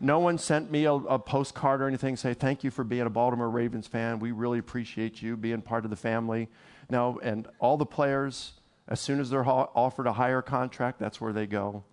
No 0.03 0.17
one 0.17 0.39
sent 0.39 0.71
me 0.71 0.85
a, 0.85 0.93
a, 0.93 1.19
postcard 1.19 1.79
or 1.79 1.87
anything 1.87 2.15
say, 2.15 2.33
thank 2.33 2.63
you 2.63 2.71
for 2.71 2.83
being 2.83 3.03
a 3.03 3.09
Baltimore 3.09 3.51
Ravens 3.51 3.85
fan. 3.85 4.17
We 4.17 4.31
really 4.31 4.57
appreciate 4.57 5.21
you 5.21 5.37
being 5.37 5.61
part 5.61 5.85
of 5.85 5.91
the 5.91 5.95
family. 5.95 6.49
No, 6.89 7.19
and 7.21 7.47
all 7.59 7.77
the 7.77 7.85
players, 7.85 8.53
as 8.87 8.99
soon 8.99 9.19
as 9.19 9.29
they're 9.29 9.43
ha- 9.43 9.69
offered 9.75 10.07
a 10.07 10.13
higher 10.13 10.41
contract, 10.41 10.97
that's 10.97 11.21
where 11.21 11.31
they 11.31 11.45
go. 11.45 11.83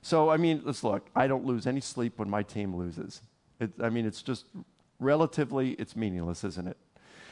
So, 0.00 0.30
I 0.30 0.38
mean, 0.38 0.62
let's 0.64 0.82
look. 0.82 1.10
I 1.14 1.26
don't 1.26 1.44
lose 1.44 1.66
any 1.66 1.82
sleep 1.82 2.18
when 2.18 2.30
my 2.30 2.42
team 2.42 2.74
loses. 2.74 3.20
It, 3.60 3.72
I 3.78 3.90
mean, 3.90 4.06
it's 4.06 4.22
just 4.22 4.46
relatively, 4.98 5.72
it's 5.72 5.94
meaningless, 5.94 6.44
isn't 6.44 6.66
it? 6.66 6.78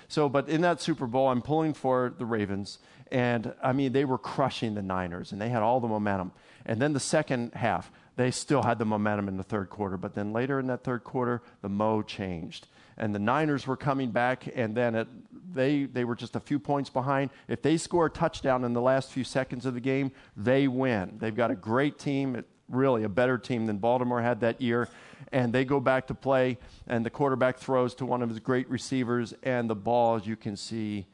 So, 0.09 0.29
but 0.29 0.49
in 0.49 0.61
that 0.61 0.81
Super 0.81 1.07
Bowl, 1.07 1.29
I'm 1.29 1.43
pulling 1.43 1.73
for 1.73 2.15
the 2.19 2.27
Ravens, 2.27 2.79
and 3.11 3.55
I 3.63 3.73
mean, 3.73 3.93
they 3.93 4.05
were 4.05 4.19
crushing 4.19 4.75
the 4.75 4.83
Niners, 4.83 5.33
and 5.33 5.41
they 5.41 5.49
had 5.49 5.63
all 5.63 5.81
the 5.81 5.89
momentum. 5.89 6.33
And 6.65 6.81
then 6.81 6.93
the 6.93 7.01
second 7.01 7.55
half, 7.55 7.91
they 8.19 8.33
still 8.33 8.65
had 8.65 8.81
the 8.81 8.85
momentum 8.85 9.29
in 9.29 9.37
the 9.37 9.45
third 9.45 9.71
quarter. 9.71 9.97
But 9.97 10.13
then 10.13 10.33
later 10.33 10.59
in 10.59 10.67
that 10.67 10.83
third 10.83 11.05
quarter, 11.05 11.41
the 11.63 11.69
mo 11.69 12.03
changed. 12.03 12.67
And 12.97 13.15
the 13.15 13.21
Niners 13.21 13.65
were 13.65 13.77
coming 13.77 14.11
back, 14.11 14.49
and 14.57 14.77
then 14.77 14.97
it, 14.97 15.07
they, 15.55 15.85
they 15.85 16.03
were 16.03 16.17
just 16.17 16.35
a 16.35 16.41
few 16.41 16.59
points 16.59 16.91
behind. 16.91 17.31
If 17.47 17.63
they 17.63 17.77
score 17.77 18.07
a 18.07 18.11
touchdown 18.11 18.65
in 18.65 18.73
the 18.73 18.81
last 18.81 19.13
few 19.13 19.23
seconds 19.23 19.67
of 19.67 19.75
the 19.75 19.81
game, 19.81 20.11
they 20.37 20.67
win. 20.67 21.19
They've 21.21 21.35
got 21.35 21.53
a 21.53 21.55
great 21.55 21.97
team, 21.97 22.45
really 22.69 23.05
a 23.05 23.09
better 23.09 23.39
team 23.39 23.67
than 23.67 23.79
Baltimore 23.79 24.21
had 24.21 24.41
that 24.41 24.61
year. 24.61 24.89
And 25.31 25.53
they 25.53 25.65
go 25.65 25.79
back 25.79 26.09
to 26.09 26.15
play, 26.15 26.59
and 26.89 27.07
the 27.07 27.11
quarterback 27.11 27.59
throws 27.59 27.95
to 27.95 28.05
one 28.05 28.21
of 28.21 28.31
his 28.31 28.41
great 28.41 28.69
receivers, 28.69 29.33
and 29.45 29.71
the 29.71 29.77
ball, 29.77 30.17
as 30.17 30.27
you 30.27 30.35
can 30.35 30.57
see, 30.57 31.07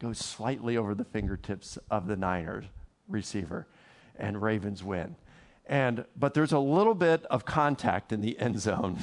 goes 0.00 0.18
slightly 0.18 0.76
over 0.76 0.96
the 0.96 1.04
fingertips 1.04 1.78
of 1.88 2.08
the 2.08 2.16
Niners 2.16 2.64
receiver, 3.06 3.68
and 4.18 4.42
Ravens 4.42 4.82
win. 4.82 5.14
And, 5.72 6.04
but 6.14 6.34
there's 6.34 6.52
a 6.52 6.58
little 6.58 6.92
bit 6.92 7.24
of 7.30 7.46
contact 7.46 8.12
in 8.12 8.20
the 8.20 8.38
end 8.38 8.60
zone. 8.60 8.98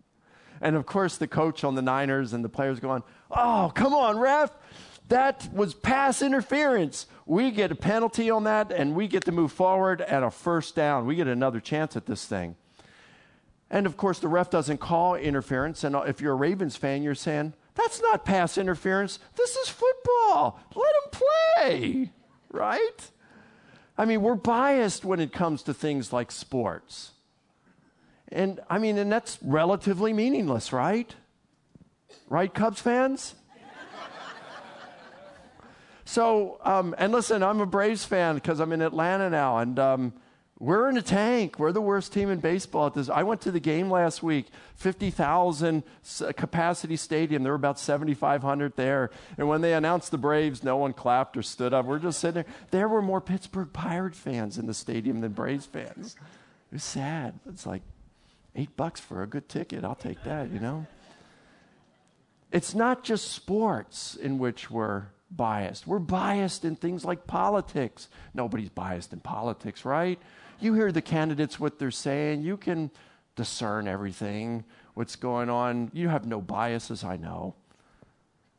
and 0.60 0.74
of 0.74 0.84
course, 0.84 1.16
the 1.16 1.28
coach 1.28 1.62
on 1.62 1.76
the 1.76 1.80
Niners 1.80 2.32
and 2.32 2.44
the 2.44 2.48
players 2.48 2.80
going, 2.80 3.04
Oh, 3.30 3.70
come 3.72 3.94
on, 3.94 4.18
ref. 4.18 4.50
That 5.10 5.48
was 5.52 5.74
pass 5.74 6.20
interference. 6.20 7.06
We 7.24 7.52
get 7.52 7.70
a 7.70 7.76
penalty 7.76 8.30
on 8.30 8.42
that, 8.44 8.72
and 8.72 8.96
we 8.96 9.06
get 9.06 9.26
to 9.26 9.32
move 9.32 9.52
forward 9.52 10.00
at 10.00 10.24
a 10.24 10.30
first 10.32 10.74
down. 10.74 11.06
We 11.06 11.14
get 11.14 11.28
another 11.28 11.60
chance 11.60 11.96
at 11.96 12.06
this 12.06 12.26
thing. 12.26 12.56
And 13.70 13.86
of 13.86 13.96
course, 13.96 14.18
the 14.18 14.26
ref 14.26 14.50
doesn't 14.50 14.78
call 14.78 15.14
interference. 15.14 15.84
And 15.84 15.94
if 15.94 16.20
you're 16.20 16.32
a 16.32 16.36
Ravens 16.36 16.74
fan, 16.74 17.04
you're 17.04 17.14
saying, 17.14 17.54
That's 17.76 18.02
not 18.02 18.24
pass 18.24 18.58
interference. 18.58 19.20
This 19.36 19.54
is 19.54 19.68
football. 19.68 20.58
Let 20.74 20.94
him 20.96 21.10
play, 21.12 22.12
right? 22.50 23.10
I 23.98 24.04
mean, 24.04 24.22
we're 24.22 24.36
biased 24.36 25.04
when 25.04 25.18
it 25.18 25.32
comes 25.32 25.64
to 25.64 25.74
things 25.74 26.12
like 26.12 26.30
sports. 26.30 27.10
And 28.30 28.60
I 28.70 28.78
mean, 28.78 28.96
and 28.96 29.10
that's 29.10 29.38
relatively 29.42 30.12
meaningless, 30.12 30.72
right? 30.72 31.12
Right, 32.28 32.52
Cubs 32.54 32.80
fans? 32.80 33.34
so, 36.04 36.60
um, 36.62 36.94
and 36.96 37.12
listen, 37.12 37.42
I'm 37.42 37.60
a 37.60 37.66
Braves 37.66 38.04
fan 38.04 38.36
because 38.36 38.60
I'm 38.60 38.72
in 38.72 38.82
Atlanta 38.82 39.30
now, 39.30 39.58
and 39.58 39.78
um, 39.80 40.12
we're 40.60 40.88
in 40.88 40.96
a 40.96 41.02
tank. 41.02 41.58
We're 41.58 41.70
the 41.70 41.80
worst 41.80 42.12
team 42.12 42.30
in 42.30 42.40
baseball 42.40 42.86
at 42.86 42.94
this. 42.94 43.08
I 43.08 43.22
went 43.22 43.40
to 43.42 43.52
the 43.52 43.60
game 43.60 43.90
last 43.90 44.24
week, 44.24 44.46
50,000 44.74 45.84
uh, 46.20 46.32
capacity 46.32 46.96
stadium. 46.96 47.44
There 47.44 47.52
were 47.52 47.56
about 47.56 47.78
7,500 47.78 48.74
there. 48.74 49.10
And 49.36 49.48
when 49.48 49.60
they 49.60 49.74
announced 49.74 50.10
the 50.10 50.18
Braves, 50.18 50.64
no 50.64 50.76
one 50.76 50.94
clapped 50.94 51.36
or 51.36 51.42
stood 51.42 51.72
up. 51.72 51.86
We're 51.86 52.00
just 52.00 52.18
sitting 52.18 52.42
there. 52.42 52.54
There 52.72 52.88
were 52.88 53.02
more 53.02 53.20
Pittsburgh 53.20 53.72
Pirate 53.72 54.16
fans 54.16 54.58
in 54.58 54.66
the 54.66 54.74
stadium 54.74 55.20
than 55.20 55.32
Braves 55.32 55.66
fans. 55.66 56.16
It 56.72 56.74
was 56.74 56.84
sad. 56.84 57.38
It's 57.48 57.64
like 57.64 57.82
eight 58.56 58.76
bucks 58.76 58.98
for 58.98 59.22
a 59.22 59.28
good 59.28 59.48
ticket. 59.48 59.84
I'll 59.84 59.94
take 59.94 60.24
that, 60.24 60.50
you 60.50 60.58
know? 60.58 60.86
It's 62.50 62.74
not 62.74 63.04
just 63.04 63.30
sports 63.30 64.16
in 64.16 64.38
which 64.38 64.72
we're 64.72 65.06
biased. 65.30 65.86
We're 65.86 65.98
biased 66.00 66.64
in 66.64 66.74
things 66.74 67.04
like 67.04 67.28
politics. 67.28 68.08
Nobody's 68.34 68.70
biased 68.70 69.12
in 69.12 69.20
politics, 69.20 69.84
right? 69.84 70.18
You 70.60 70.74
hear 70.74 70.90
the 70.90 71.02
candidates, 71.02 71.60
what 71.60 71.78
they're 71.78 71.90
saying. 71.90 72.42
You 72.42 72.56
can 72.56 72.90
discern 73.36 73.86
everything, 73.86 74.64
what's 74.94 75.16
going 75.16 75.48
on. 75.48 75.90
You 75.92 76.08
have 76.08 76.26
no 76.26 76.40
biases, 76.40 77.04
I 77.04 77.16
know. 77.16 77.54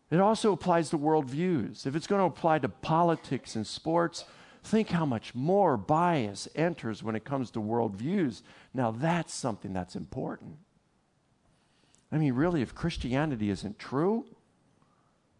It 0.10 0.20
also 0.20 0.53
applies 0.53 0.89
to 0.89 0.98
worldviews. 0.98 1.86
If 1.86 1.96
it's 1.96 2.08
going 2.08 2.20
to 2.20 2.25
apply 2.25 2.60
to 2.60 2.70
politics 2.70 3.56
and 3.56 3.68
sports, 3.68 4.25
think 4.63 4.89
how 4.89 5.06
much 5.06 5.36
more 5.36 5.77
bias 5.77 6.48
enters 6.56 7.03
when 7.03 7.15
it 7.15 7.25
comes 7.25 7.51
to 7.51 7.62
worldviews. 7.62 8.41
Now, 8.74 8.91
that's 8.91 9.34
something 9.34 9.74
that's 9.74 9.96
important. 9.96 10.58
I 12.12 12.18
mean, 12.18 12.34
really, 12.34 12.62
if 12.62 12.74
Christianity 12.74 13.50
isn't 13.51 13.77
true, 13.77 14.25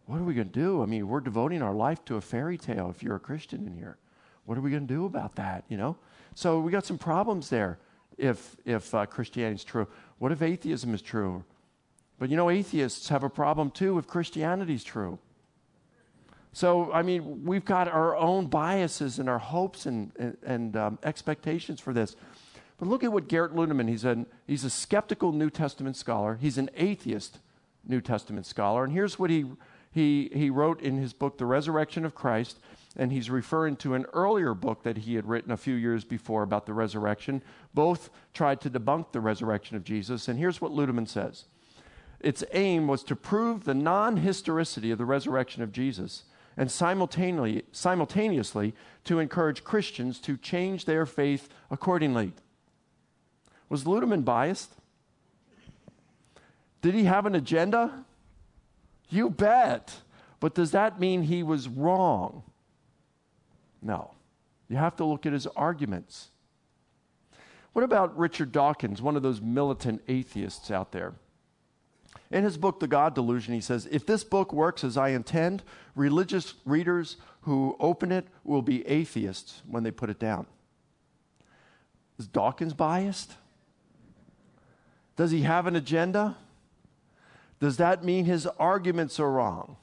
what 0.06 0.20
are 0.20 0.24
we 0.24 0.34
going 0.34 0.50
to 0.50 0.52
do? 0.52 0.82
I 0.82 0.86
mean, 0.86 1.08
we're 1.08 1.20
devoting 1.20 1.62
our 1.62 1.74
life 1.74 2.04
to 2.04 2.16
a 2.16 2.20
fairy 2.20 2.58
tale 2.58 2.90
if 2.90 3.02
you're 3.02 3.16
a 3.16 3.20
Christian 3.20 3.66
in 3.66 3.74
here. 3.74 3.96
What 4.44 4.56
are 4.56 4.60
we 4.60 4.70
going 4.70 4.86
to 4.86 4.94
do 4.94 5.04
about 5.04 5.36
that, 5.36 5.64
you 5.68 5.76
know? 5.76 5.96
So 6.34 6.60
we 6.60 6.70
got 6.70 6.86
some 6.86 6.98
problems 6.98 7.48
there 7.48 7.78
if, 8.16 8.56
if 8.64 8.94
uh, 8.94 9.06
Christianity 9.06 9.56
is 9.56 9.64
true. 9.64 9.86
What 10.18 10.32
if 10.32 10.42
atheism 10.42 10.94
is 10.94 11.02
true? 11.02 11.44
But 12.18 12.28
you 12.28 12.36
know, 12.36 12.50
atheists 12.50 13.08
have 13.08 13.24
a 13.24 13.30
problem 13.30 13.70
too 13.70 13.98
if 13.98 14.06
Christianity 14.06 14.74
is 14.74 14.84
true. 14.84 15.18
So, 16.52 16.92
I 16.92 17.02
mean, 17.02 17.44
we've 17.44 17.64
got 17.64 17.86
our 17.86 18.16
own 18.16 18.46
biases 18.46 19.18
and 19.18 19.28
our 19.28 19.38
hopes 19.38 19.86
and, 19.86 20.10
and, 20.18 20.36
and 20.44 20.76
um, 20.76 20.98
expectations 21.04 21.80
for 21.80 21.92
this. 21.92 22.16
But 22.78 22.88
look 22.88 23.04
at 23.04 23.12
what 23.12 23.28
Garrett 23.28 23.54
Ludemann, 23.54 23.88
he's, 23.88 24.04
a 24.04 24.26
he's 24.46 24.64
a 24.64 24.70
skeptical 24.70 25.32
New 25.32 25.48
Testament 25.48 25.96
scholar. 25.96 26.38
He's 26.40 26.58
an 26.58 26.68
atheist 26.74 27.38
New 27.86 28.00
Testament 28.00 28.46
scholar. 28.46 28.82
And 28.84 28.92
here's 28.92 29.18
what 29.18 29.30
he, 29.30 29.44
he, 29.92 30.30
he 30.34 30.50
wrote 30.50 30.80
in 30.80 30.96
his 30.96 31.12
book, 31.12 31.38
The 31.38 31.46
Resurrection 31.46 32.04
of 32.04 32.14
Christ. 32.14 32.58
And 32.96 33.12
he's 33.12 33.30
referring 33.30 33.76
to 33.76 33.94
an 33.94 34.04
earlier 34.12 34.52
book 34.52 34.82
that 34.82 34.98
he 34.98 35.14
had 35.14 35.28
written 35.28 35.52
a 35.52 35.56
few 35.56 35.74
years 35.74 36.04
before 36.04 36.42
about 36.42 36.66
the 36.66 36.74
resurrection. 36.74 37.42
Both 37.72 38.10
tried 38.34 38.60
to 38.62 38.70
debunk 38.70 39.12
the 39.12 39.20
resurrection 39.20 39.76
of 39.76 39.84
Jesus. 39.84 40.26
And 40.26 40.38
here's 40.38 40.60
what 40.60 40.72
Ludemann 40.72 41.08
says 41.08 41.44
its 42.18 42.44
aim 42.52 42.86
was 42.86 43.02
to 43.04 43.16
prove 43.16 43.64
the 43.64 43.74
non 43.74 44.18
historicity 44.18 44.90
of 44.90 44.98
the 44.98 45.04
resurrection 45.04 45.62
of 45.62 45.72
Jesus 45.72 46.24
and 46.56 46.70
simultaneously, 46.70 47.64
simultaneously 47.72 48.74
to 49.04 49.18
encourage 49.18 49.64
Christians 49.64 50.18
to 50.20 50.36
change 50.36 50.84
their 50.84 51.06
faith 51.06 51.48
accordingly. 51.70 52.32
Was 53.68 53.84
Ludemann 53.84 54.24
biased? 54.24 54.74
Did 56.82 56.94
he 56.94 57.04
have 57.04 57.24
an 57.24 57.34
agenda? 57.34 58.04
You 59.08 59.30
bet. 59.30 60.00
But 60.40 60.54
does 60.54 60.72
that 60.72 60.98
mean 60.98 61.22
he 61.22 61.42
was 61.42 61.68
wrong? 61.68 62.42
No. 63.82 64.12
You 64.68 64.76
have 64.76 64.96
to 64.96 65.04
look 65.04 65.26
at 65.26 65.32
his 65.32 65.46
arguments. 65.48 66.28
What 67.72 67.84
about 67.84 68.16
Richard 68.18 68.52
Dawkins, 68.52 69.00
one 69.00 69.16
of 69.16 69.22
those 69.22 69.40
militant 69.40 70.02
atheists 70.08 70.70
out 70.70 70.92
there? 70.92 71.14
In 72.30 72.44
his 72.44 72.56
book, 72.56 72.80
The 72.80 72.86
God 72.86 73.14
Delusion, 73.14 73.54
he 73.54 73.60
says 73.60 73.88
If 73.90 74.06
this 74.06 74.24
book 74.24 74.52
works 74.52 74.84
as 74.84 74.96
I 74.96 75.08
intend, 75.10 75.62
religious 75.94 76.54
readers 76.64 77.16
who 77.42 77.76
open 77.80 78.12
it 78.12 78.26
will 78.44 78.62
be 78.62 78.86
atheists 78.86 79.62
when 79.66 79.82
they 79.82 79.90
put 79.90 80.10
it 80.10 80.18
down. 80.18 80.46
Is 82.18 82.26
Dawkins 82.26 82.74
biased? 82.74 83.34
Does 85.16 85.30
he 85.30 85.42
have 85.42 85.66
an 85.66 85.76
agenda? 85.76 86.36
Does 87.60 87.76
that 87.78 88.04
mean 88.04 88.24
his 88.24 88.46
arguments 88.46 89.18
are 89.20 89.30
wrong? 89.30 89.76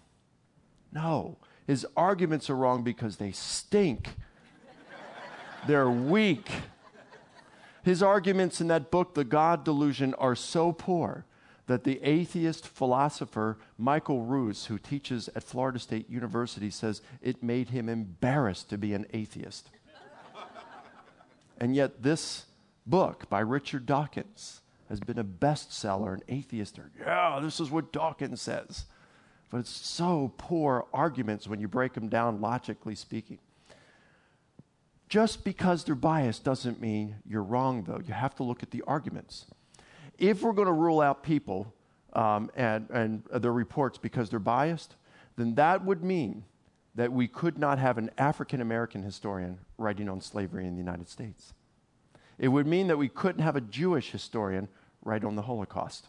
No. 0.92 1.38
His 1.68 1.86
arguments 1.98 2.50
are 2.50 2.56
wrong 2.56 2.84
because 2.84 3.18
they 3.18 3.34
stink. 3.34 4.10
They're 5.68 5.92
weak. 5.92 6.50
His 7.84 8.02
arguments 8.02 8.62
in 8.62 8.68
that 8.70 8.90
book, 8.90 9.14
The 9.14 9.26
God 9.26 9.66
Delusion, 9.66 10.14
are 10.16 10.36
so 10.36 10.72
poor 10.72 11.26
that 11.68 11.84
the 11.84 12.00
atheist 12.02 12.66
philosopher 12.66 13.58
Michael 13.78 14.24
Ruse, 14.24 14.66
who 14.66 14.78
teaches 14.78 15.30
at 15.36 15.44
Florida 15.44 15.78
State 15.78 16.10
University, 16.10 16.70
says 16.70 17.02
it 17.22 17.44
made 17.44 17.70
him 17.70 17.90
embarrassed 17.90 18.70
to 18.70 18.78
be 18.78 18.94
an 18.94 19.06
atheist. 19.14 19.70
and 21.58 21.76
yet, 21.76 22.02
this 22.02 22.46
book 22.86 23.30
by 23.30 23.42
Richard 23.42 23.86
Dawkins 23.86 24.62
has 24.88 25.02
been 25.02 25.20
a 25.20 25.24
bestseller, 25.26 26.14
and 26.14 26.24
atheists 26.30 26.80
are, 26.80 26.90
yeah, 26.98 27.42
this 27.42 27.60
is 27.60 27.70
what 27.70 27.92
Dawkins 27.92 28.42
says. 28.42 28.86
But 29.50 29.60
it's 29.60 29.70
so 29.70 30.34
poor 30.38 30.88
arguments 30.94 31.48
when 31.48 31.60
you 31.62 31.68
break 31.68 31.94
them 31.94 32.10
down 32.10 32.42
logically 32.42 32.96
speaking. 32.96 33.40
Just 35.10 35.46
because 35.46 35.86
they're 35.86 35.96
biased 35.96 36.44
doesn't 36.44 36.82
mean 36.82 37.16
you're 37.26 37.44
wrong, 37.44 37.84
though. 37.84 38.02
You 38.06 38.14
have 38.14 38.36
to 38.36 38.44
look 38.44 38.62
at 38.62 38.72
the 38.72 38.84
arguments 38.86 39.46
if 40.18 40.42
we're 40.42 40.54
going 40.54 40.68
to 40.68 40.74
rule 40.74 41.02
out 41.02 41.24
people 41.24 41.74
um, 42.14 42.50
and, 42.56 42.90
and 42.90 43.24
their 43.32 43.54
reports 43.54 43.98
because 43.98 44.30
they're 44.30 44.40
biased, 44.40 44.96
then 45.36 45.56
that 45.56 45.84
would 45.86 46.04
mean 46.04 46.44
that 46.96 47.12
we 47.12 47.28
could 47.28 47.58
not 47.58 47.78
have 47.78 47.98
an 47.98 48.10
African 48.18 48.60
American 48.60 49.04
historian 49.04 49.60
writing 49.78 50.10
on 50.10 50.20
slavery 50.20 50.66
in 50.66 50.74
the 50.74 50.80
United 50.80 51.08
States. 51.08 51.54
It 52.40 52.48
would 52.48 52.66
mean 52.66 52.88
that 52.88 52.98
we 52.98 53.10
couldn't 53.10 53.44
have 53.44 53.56
a 53.56 53.62
Jewish 53.62 54.12
historian 54.12 54.68
write 55.04 55.24
on 55.24 55.36
the 55.36 55.44
Holocaust. 55.44 56.08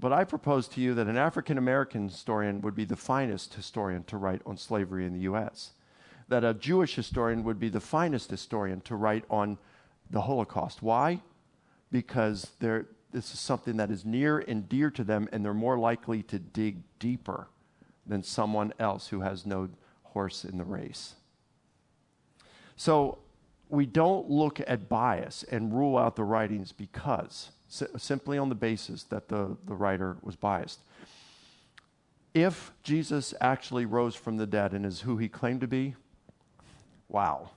But 0.00 0.12
I 0.12 0.24
propose 0.24 0.68
to 0.68 0.80
you 0.80 0.94
that 0.94 1.06
an 1.06 1.16
African 1.16 1.58
American 1.58 2.08
historian 2.08 2.60
would 2.62 2.74
be 2.74 2.84
the 2.84 2.96
finest 2.96 3.54
historian 3.54 4.04
to 4.04 4.16
write 4.16 4.42
on 4.44 4.56
slavery 4.56 5.06
in 5.06 5.12
the 5.12 5.20
U.S., 5.20 5.72
that 6.28 6.44
a 6.44 6.54
Jewish 6.54 6.94
historian 6.94 7.44
would 7.44 7.60
be 7.60 7.68
the 7.68 7.80
finest 7.80 8.30
historian 8.30 8.80
to 8.82 8.96
write 8.96 9.24
on 9.30 9.58
the 10.10 10.22
Holocaust. 10.22 10.82
Why? 10.82 11.20
because 11.94 12.50
this 12.58 13.32
is 13.32 13.38
something 13.38 13.76
that 13.76 13.88
is 13.88 14.04
near 14.04 14.40
and 14.40 14.68
dear 14.68 14.90
to 14.90 15.04
them, 15.04 15.28
and 15.30 15.44
they're 15.44 15.54
more 15.54 15.78
likely 15.78 16.24
to 16.24 16.40
dig 16.40 16.82
deeper 16.98 17.46
than 18.04 18.20
someone 18.20 18.72
else 18.80 19.06
who 19.06 19.20
has 19.20 19.46
no 19.46 19.68
horse 20.02 20.44
in 20.44 20.58
the 20.58 20.64
race. 20.64 21.14
So 22.74 23.18
we 23.68 23.86
don't 23.86 24.28
look 24.28 24.60
at 24.66 24.88
bias 24.88 25.44
and 25.52 25.72
rule 25.72 25.96
out 25.96 26.16
the 26.16 26.24
writings 26.24 26.72
because, 26.72 27.52
simply 27.96 28.38
on 28.38 28.48
the 28.48 28.54
basis 28.54 29.04
that 29.04 29.28
the, 29.28 29.56
the 29.66 29.74
writer 29.74 30.16
was 30.22 30.36
biased. 30.36 30.80
If 32.32 32.72
Jesus 32.82 33.32
actually 33.40 33.86
rose 33.86 34.14
from 34.14 34.36
the 34.36 34.46
dead 34.46 34.72
and 34.72 34.84
is 34.84 35.02
who 35.02 35.16
he 35.18 35.28
claimed 35.28 35.60
to 35.60 35.68
be, 35.68 35.94
wow, 37.08 37.50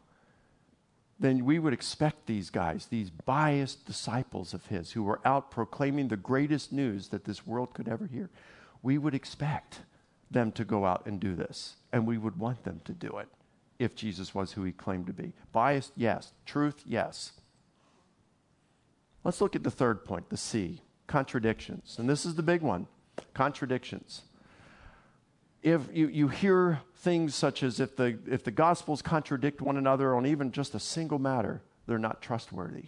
then 1.19 1.45
we 1.45 1.57
would 1.57 1.73
expect 1.73 2.27
these 2.27 2.49
guys, 2.49 2.85
these 2.85 3.09
biased 3.09 3.85
disciples 3.85 4.53
of 4.53 4.67
his 4.67 4.91
who 4.91 5.03
were 5.03 5.19
out 5.25 5.49
proclaiming 5.49 6.07
the 6.07 6.17
greatest 6.17 6.71
news 6.71 7.07
that 7.09 7.25
this 7.25 7.47
world 7.47 7.73
could 7.73 7.87
ever 7.87 8.05
hear, 8.05 8.29
we 8.83 8.97
would 8.97 9.15
expect 9.15 9.79
them 10.29 10.51
to 10.51 10.63
go 10.63 10.85
out 10.85 11.05
and 11.05 11.19
do 11.19 11.33
this. 11.35 11.77
And 11.91 12.05
we 12.05 12.17
would 12.17 12.37
want 12.37 12.63
them 12.63 12.81
to 12.85 12.91
do 12.91 13.17
it 13.17 13.27
if 13.79 13.95
Jesus 13.95 14.35
was 14.35 14.51
who 14.51 14.63
he 14.63 14.71
claimed 14.71 15.07
to 15.07 15.13
be. 15.13 15.33
Biased, 15.51 15.93
yes. 15.95 16.33
Truth, 16.45 16.83
yes. 16.85 17.31
Let's 19.23 19.41
look 19.41 19.55
at 19.55 19.63
the 19.63 19.71
third 19.71 20.05
point, 20.05 20.29
the 20.29 20.37
C 20.37 20.81
contradictions. 21.07 21.97
And 21.99 22.09
this 22.09 22.25
is 22.25 22.35
the 22.35 22.43
big 22.43 22.61
one 22.61 22.87
contradictions 23.33 24.23
if 25.67 25.89
you, 25.91 26.07
you 26.07 26.27
hear 26.27 26.79
things 26.95 27.35
such 27.35 27.63
as 27.63 27.79
if 27.79 27.95
the, 27.95 28.17
if 28.27 28.43
the 28.43 28.51
Gospels 28.51 29.01
contradict 29.01 29.61
one 29.61 29.77
another 29.77 30.15
on 30.15 30.25
even 30.25 30.51
just 30.51 30.75
a 30.75 30.79
single 30.79 31.19
matter, 31.19 31.61
they're 31.87 31.97
not 31.97 32.21
trustworthy. 32.21 32.85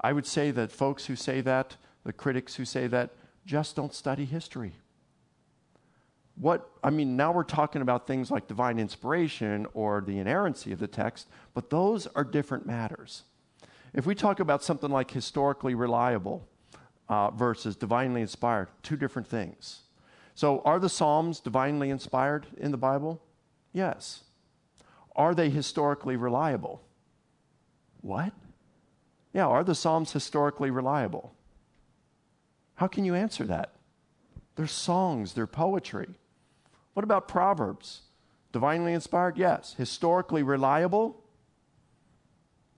I 0.00 0.12
would 0.12 0.26
say 0.26 0.50
that 0.50 0.70
folks 0.70 1.06
who 1.06 1.16
say 1.16 1.40
that, 1.40 1.76
the 2.04 2.12
critics 2.12 2.56
who 2.56 2.64
say 2.64 2.86
that, 2.88 3.10
just 3.46 3.74
don't 3.74 3.94
study 3.94 4.24
history. 4.24 4.74
What, 6.36 6.68
I 6.82 6.90
mean, 6.90 7.16
now 7.16 7.32
we're 7.32 7.44
talking 7.44 7.80
about 7.80 8.06
things 8.06 8.30
like 8.30 8.48
divine 8.48 8.78
inspiration 8.78 9.66
or 9.72 10.00
the 10.00 10.18
inerrancy 10.18 10.72
of 10.72 10.78
the 10.78 10.88
text, 10.88 11.28
but 11.54 11.70
those 11.70 12.06
are 12.08 12.24
different 12.24 12.66
matters. 12.66 13.22
If 13.94 14.06
we 14.06 14.14
talk 14.16 14.40
about 14.40 14.62
something 14.62 14.90
like 14.90 15.12
historically 15.12 15.74
reliable 15.74 16.48
uh, 17.08 17.30
versus 17.30 17.76
divinely 17.76 18.22
inspired, 18.22 18.68
two 18.82 18.96
different 18.96 19.28
things. 19.28 19.82
So, 20.34 20.62
are 20.64 20.80
the 20.80 20.88
Psalms 20.88 21.38
divinely 21.38 21.90
inspired 21.90 22.46
in 22.56 22.72
the 22.72 22.76
Bible? 22.76 23.22
Yes. 23.72 24.24
Are 25.14 25.32
they 25.32 25.48
historically 25.48 26.16
reliable? 26.16 26.82
What? 28.00 28.32
Yeah, 29.32 29.46
are 29.46 29.62
the 29.62 29.76
Psalms 29.76 30.12
historically 30.12 30.70
reliable? 30.70 31.32
How 32.74 32.88
can 32.88 33.04
you 33.04 33.14
answer 33.14 33.44
that? 33.44 33.74
They're 34.56 34.66
songs, 34.66 35.34
they're 35.34 35.46
poetry. 35.46 36.08
What 36.94 37.04
about 37.04 37.28
Proverbs? 37.28 38.02
Divinely 38.52 38.92
inspired? 38.92 39.36
Yes. 39.36 39.74
Historically 39.78 40.42
reliable? 40.42 41.22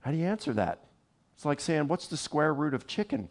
How 0.00 0.10
do 0.10 0.18
you 0.18 0.26
answer 0.26 0.52
that? 0.52 0.85
It's 1.36 1.44
like 1.44 1.60
saying, 1.60 1.88
what's 1.88 2.06
the 2.06 2.16
square 2.16 2.54
root 2.54 2.72
of 2.72 2.86
chicken? 2.86 3.28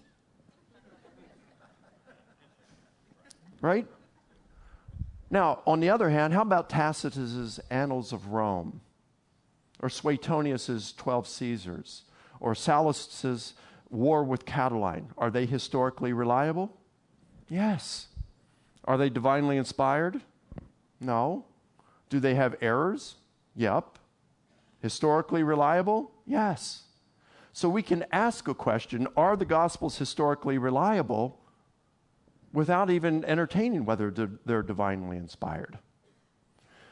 right? 3.62 3.88
Now, 5.32 5.62
on 5.66 5.80
the 5.80 5.90
other 5.90 6.12
hand, 6.12 6.34
how 6.34 6.44
about 6.44 6.70
Tacitus's 6.70 7.60
Annals 7.72 8.14
of 8.14 8.28
Rome? 8.28 8.82
Or 9.82 9.90
Suetonius's 9.90 10.94
12 10.94 11.28
Caesars? 11.28 12.04
Or 12.40 12.54
Sallust's 12.54 13.56
War 13.90 14.24
with 14.24 14.46
Catiline? 14.46 15.08
Are 15.18 15.32
they 15.32 15.48
historically 15.48 16.14
reliable? 16.14 16.78
Yes. 17.50 18.08
Are 18.84 18.98
they 18.98 19.10
divinely 19.10 19.58
inspired? 19.58 20.22
No. 21.00 21.46
Do 22.10 22.20
they 22.20 22.36
have 22.36 22.56
errors? 22.62 23.16
Yep. 23.56 23.98
Historically 24.80 25.42
reliable? 25.42 26.12
Yes. 26.28 26.85
So 27.56 27.70
we 27.70 27.84
can 27.84 28.04
ask 28.12 28.50
a 28.50 28.54
question 28.54 29.08
Are 29.16 29.38
the 29.38 29.46
Gospels 29.46 29.98
historically 29.98 30.58
reliable? 30.58 31.40
without 32.52 32.90
even 32.90 33.26
entertaining 33.26 33.84
whether 33.86 34.10
they're 34.46 34.64
divinely 34.64 35.18
inspired. 35.18 35.78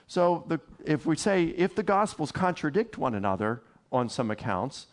So, 0.07 0.43
the, 0.47 0.59
if 0.85 1.05
we 1.05 1.15
say 1.15 1.45
if 1.45 1.73
the 1.73 1.83
Gospels 1.83 2.33
contradict 2.33 2.97
one 2.97 3.15
another 3.15 3.61
on 3.89 4.09
some 4.09 4.29
accounts, 4.29 4.87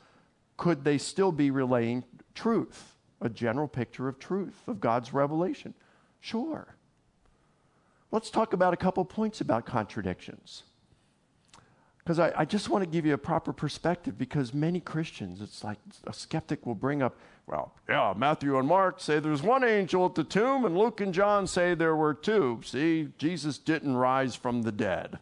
could 0.56 0.84
they 0.84 0.96
still 0.96 1.32
be 1.32 1.50
relaying 1.50 2.04
truth, 2.36 2.94
a 3.20 3.28
general 3.28 3.66
picture 3.66 4.06
of 4.06 4.20
truth, 4.20 4.62
of 4.68 4.80
God's 4.80 5.12
revelation? 5.12 5.74
Sure. 6.20 6.76
Let's 8.12 8.30
talk 8.30 8.52
about 8.52 8.72
a 8.72 8.76
couple 8.76 9.04
points 9.04 9.40
about 9.40 9.66
contradictions. 9.66 10.62
Because 12.10 12.18
I, 12.18 12.40
I, 12.40 12.44
just 12.44 12.68
want 12.68 12.82
to 12.82 12.90
give 12.90 13.06
you 13.06 13.14
a 13.14 13.18
proper 13.18 13.52
perspective 13.52 14.18
because 14.18 14.52
many 14.52 14.80
Christians, 14.80 15.40
it's 15.40 15.62
like 15.62 15.78
a 16.08 16.12
skeptic 16.12 16.66
will 16.66 16.74
bring 16.74 17.02
up, 17.02 17.16
well, 17.46 17.72
yeah, 17.88 18.12
Matthew 18.16 18.58
and 18.58 18.66
Mark 18.66 18.98
say 18.98 19.20
there's 19.20 19.42
one 19.44 19.62
angel 19.62 20.06
at 20.06 20.16
the 20.16 20.24
tomb, 20.24 20.64
and 20.64 20.76
Luke 20.76 21.00
and 21.00 21.14
John 21.14 21.46
say 21.46 21.72
there 21.72 21.94
were 21.94 22.12
two. 22.12 22.62
See, 22.64 23.10
Jesus 23.16 23.58
didn't 23.58 23.96
rise 23.96 24.34
from 24.34 24.62
the 24.62 24.72
dead. 24.72 25.20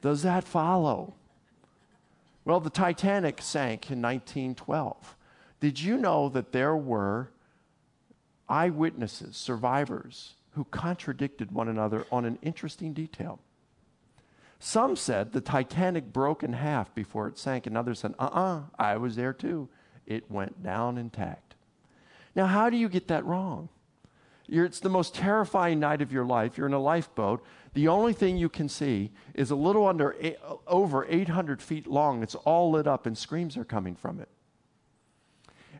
Does 0.00 0.22
that 0.22 0.44
follow? 0.44 1.14
Well, 2.44 2.60
the 2.60 2.70
Titanic 2.70 3.42
sank 3.42 3.90
in 3.90 4.00
1912. 4.00 5.16
Did 5.58 5.80
you 5.80 5.96
know 5.96 6.28
that 6.28 6.52
there 6.52 6.76
were 6.76 7.30
eyewitnesses, 8.48 9.36
survivors, 9.36 10.34
who 10.52 10.62
contradicted 10.66 11.50
one 11.50 11.66
another 11.66 12.06
on 12.12 12.24
an 12.26 12.38
interesting 12.42 12.92
detail? 12.92 13.40
Some 14.62 14.94
said 14.94 15.32
the 15.32 15.40
Titanic 15.40 16.12
broke 16.12 16.42
in 16.42 16.52
half 16.52 16.94
before 16.94 17.26
it 17.26 17.38
sank, 17.38 17.66
and 17.66 17.76
others 17.76 18.00
said, 18.00 18.14
uh 18.18 18.24
uh-uh, 18.24 18.56
uh, 18.58 18.62
I 18.78 18.98
was 18.98 19.16
there 19.16 19.32
too. 19.32 19.70
It 20.06 20.30
went 20.30 20.62
down 20.62 20.98
intact. 20.98 21.54
Now, 22.36 22.44
how 22.46 22.68
do 22.68 22.76
you 22.76 22.90
get 22.90 23.08
that 23.08 23.24
wrong? 23.24 23.70
You're, 24.46 24.66
it's 24.66 24.80
the 24.80 24.90
most 24.90 25.14
terrifying 25.14 25.80
night 25.80 26.02
of 26.02 26.12
your 26.12 26.26
life. 26.26 26.58
You're 26.58 26.66
in 26.66 26.74
a 26.74 26.80
lifeboat. 26.80 27.42
The 27.72 27.88
only 27.88 28.12
thing 28.12 28.36
you 28.36 28.50
can 28.50 28.68
see 28.68 29.12
is 29.32 29.50
a 29.50 29.56
little 29.56 29.86
under 29.86 30.14
eight, 30.20 30.36
over 30.66 31.06
800 31.08 31.62
feet 31.62 31.86
long. 31.86 32.22
It's 32.22 32.34
all 32.34 32.70
lit 32.70 32.86
up, 32.86 33.06
and 33.06 33.16
screams 33.16 33.56
are 33.56 33.64
coming 33.64 33.96
from 33.96 34.20
it. 34.20 34.28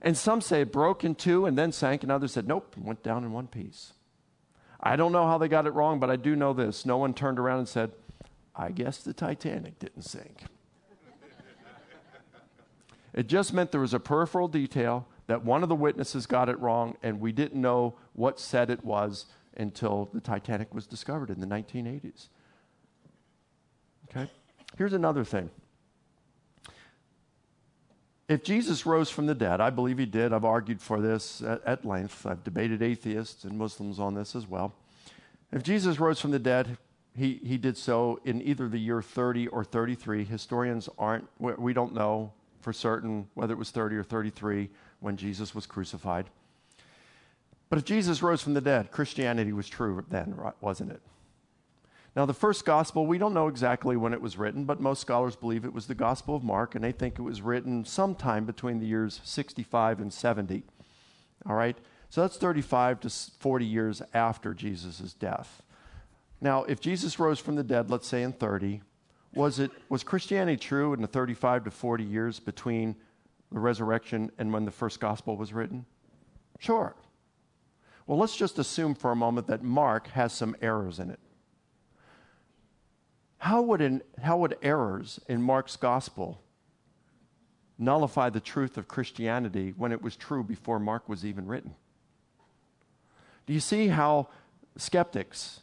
And 0.00 0.16
some 0.16 0.40
say 0.40 0.62
it 0.62 0.72
broke 0.72 1.04
in 1.04 1.16
two 1.16 1.44
and 1.44 1.58
then 1.58 1.72
sank, 1.72 2.02
and 2.02 2.10
others 2.10 2.32
said, 2.32 2.48
nope, 2.48 2.74
went 2.78 3.02
down 3.02 3.24
in 3.24 3.32
one 3.32 3.46
piece. 3.46 3.92
I 4.80 4.96
don't 4.96 5.12
know 5.12 5.26
how 5.26 5.36
they 5.36 5.48
got 5.48 5.66
it 5.66 5.74
wrong, 5.74 6.00
but 6.00 6.08
I 6.08 6.16
do 6.16 6.34
know 6.34 6.54
this. 6.54 6.86
No 6.86 6.96
one 6.96 7.12
turned 7.12 7.38
around 7.38 7.58
and 7.58 7.68
said, 7.68 7.90
I 8.54 8.70
guess 8.70 8.98
the 8.98 9.12
Titanic 9.12 9.78
didn't 9.78 10.02
sink. 10.02 10.44
it 13.14 13.26
just 13.26 13.52
meant 13.52 13.72
there 13.72 13.80
was 13.80 13.94
a 13.94 14.00
peripheral 14.00 14.48
detail 14.48 15.06
that 15.26 15.44
one 15.44 15.62
of 15.62 15.68
the 15.68 15.76
witnesses 15.76 16.26
got 16.26 16.48
it 16.48 16.58
wrong, 16.58 16.96
and 17.02 17.20
we 17.20 17.32
didn't 17.32 17.60
know 17.60 17.94
what 18.14 18.40
set 18.40 18.68
it 18.68 18.84
was 18.84 19.26
until 19.56 20.08
the 20.12 20.20
Titanic 20.20 20.74
was 20.74 20.86
discovered 20.86 21.30
in 21.30 21.40
the 21.40 21.46
1980s. 21.46 22.28
Okay? 24.08 24.28
Here's 24.76 24.92
another 24.92 25.24
thing. 25.24 25.50
If 28.28 28.44
Jesus 28.44 28.86
rose 28.86 29.10
from 29.10 29.26
the 29.26 29.34
dead, 29.34 29.60
I 29.60 29.70
believe 29.70 29.98
he 29.98 30.06
did. 30.06 30.32
I've 30.32 30.44
argued 30.44 30.80
for 30.80 31.00
this 31.00 31.42
at, 31.42 31.64
at 31.64 31.84
length. 31.84 32.24
I've 32.26 32.44
debated 32.44 32.80
atheists 32.80 33.42
and 33.42 33.58
Muslims 33.58 33.98
on 33.98 34.14
this 34.14 34.36
as 34.36 34.46
well. 34.46 34.72
If 35.52 35.64
Jesus 35.64 35.98
rose 35.98 36.20
from 36.20 36.30
the 36.30 36.38
dead, 36.38 36.78
he, 37.20 37.38
he 37.44 37.58
did 37.58 37.76
so 37.76 38.18
in 38.24 38.40
either 38.40 38.66
the 38.66 38.78
year 38.78 39.02
30 39.02 39.48
or 39.48 39.62
33. 39.62 40.24
Historians 40.24 40.88
aren't, 40.98 41.28
we 41.38 41.74
don't 41.74 41.94
know 41.94 42.32
for 42.62 42.72
certain 42.72 43.28
whether 43.34 43.52
it 43.52 43.58
was 43.58 43.70
30 43.70 43.96
or 43.96 44.02
33 44.02 44.70
when 45.00 45.18
Jesus 45.18 45.54
was 45.54 45.66
crucified. 45.66 46.30
But 47.68 47.78
if 47.78 47.84
Jesus 47.84 48.22
rose 48.22 48.40
from 48.40 48.54
the 48.54 48.60
dead, 48.62 48.90
Christianity 48.90 49.52
was 49.52 49.68
true 49.68 50.02
then, 50.08 50.34
wasn't 50.62 50.92
it? 50.92 51.02
Now, 52.16 52.24
the 52.24 52.34
first 52.34 52.64
gospel, 52.64 53.06
we 53.06 53.18
don't 53.18 53.34
know 53.34 53.48
exactly 53.48 53.96
when 53.96 54.14
it 54.14 54.22
was 54.22 54.38
written, 54.38 54.64
but 54.64 54.80
most 54.80 55.00
scholars 55.00 55.36
believe 55.36 55.64
it 55.64 55.74
was 55.74 55.86
the 55.86 55.94
Gospel 55.94 56.34
of 56.34 56.42
Mark, 56.42 56.74
and 56.74 56.82
they 56.82 56.90
think 56.90 57.18
it 57.18 57.22
was 57.22 57.40
written 57.40 57.84
sometime 57.84 58.46
between 58.46 58.80
the 58.80 58.86
years 58.86 59.20
65 59.22 60.00
and 60.00 60.12
70. 60.12 60.64
All 61.46 61.54
right? 61.54 61.78
So 62.08 62.22
that's 62.22 62.36
35 62.38 63.00
to 63.00 63.10
40 63.10 63.64
years 63.64 64.02
after 64.12 64.54
Jesus' 64.54 65.12
death. 65.12 65.62
Now, 66.40 66.64
if 66.64 66.80
Jesus 66.80 67.18
rose 67.18 67.38
from 67.38 67.56
the 67.56 67.62
dead, 67.62 67.90
let's 67.90 68.06
say 68.06 68.22
in 68.22 68.32
30, 68.32 68.80
was, 69.34 69.58
it, 69.58 69.70
was 69.88 70.02
Christianity 70.02 70.56
true 70.56 70.92
in 70.92 71.02
the 71.02 71.06
35 71.06 71.64
to 71.64 71.70
40 71.70 72.04
years 72.04 72.40
between 72.40 72.96
the 73.52 73.60
resurrection 73.60 74.30
and 74.38 74.52
when 74.52 74.64
the 74.64 74.70
first 74.70 75.00
gospel 75.00 75.36
was 75.36 75.52
written? 75.52 75.84
Sure. 76.58 76.94
Well, 78.06 78.18
let's 78.18 78.36
just 78.36 78.58
assume 78.58 78.94
for 78.94 79.12
a 79.12 79.16
moment 79.16 79.46
that 79.48 79.62
Mark 79.62 80.08
has 80.08 80.32
some 80.32 80.56
errors 80.60 80.98
in 80.98 81.10
it. 81.10 81.20
How 83.38 83.62
would, 83.62 83.80
in, 83.80 84.02
how 84.22 84.38
would 84.38 84.56
errors 84.62 85.20
in 85.28 85.40
Mark's 85.40 85.76
gospel 85.76 86.42
nullify 87.78 88.28
the 88.28 88.40
truth 88.40 88.76
of 88.76 88.88
Christianity 88.88 89.72
when 89.76 89.92
it 89.92 90.02
was 90.02 90.16
true 90.16 90.42
before 90.42 90.78
Mark 90.78 91.08
was 91.08 91.24
even 91.24 91.46
written? 91.46 91.74
Do 93.46 93.54
you 93.54 93.60
see 93.60 93.88
how 93.88 94.28
skeptics 94.76 95.60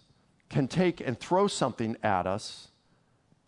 can 0.49 0.67
take 0.67 1.01
and 1.01 1.19
throw 1.19 1.47
something 1.47 1.97
at 2.03 2.25
us, 2.25 2.69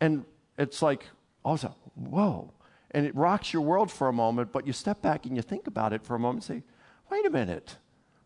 and 0.02 0.26
it's 0.58 0.82
like, 0.82 1.08
also, 1.44 1.76
whoa. 1.96 2.52
And 2.92 3.06
it 3.06 3.16
rocks 3.16 3.54
your 3.54 3.62
world 3.62 3.92
for 3.92 4.08
a 4.08 4.14
moment, 4.14 4.52
but 4.52 4.66
you 4.66 4.74
step 4.74 5.02
back 5.02 5.26
and 5.26 5.36
you 5.36 5.42
think 5.42 5.68
about 5.68 5.94
it 5.94 6.04
for 6.04 6.16
a 6.16 6.20
moment 6.20 6.50
and 6.50 6.62
say, 6.62 6.64
wait 7.12 7.26
a 7.26 7.30
minute, 7.30 7.78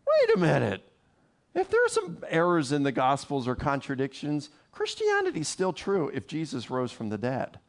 wait 0.06 0.36
a 0.36 0.38
minute. 0.38 0.88
If 1.54 1.70
there 1.70 1.84
are 1.84 1.88
some 1.88 2.18
errors 2.28 2.72
in 2.72 2.82
the 2.82 2.90
Gospels 2.90 3.46
or 3.46 3.54
contradictions, 3.54 4.50
Christianity's 4.72 5.46
still 5.46 5.72
true 5.72 6.10
if 6.12 6.26
Jesus 6.26 6.70
rose 6.70 6.90
from 6.90 7.10
the 7.10 7.18
dead. 7.18 7.60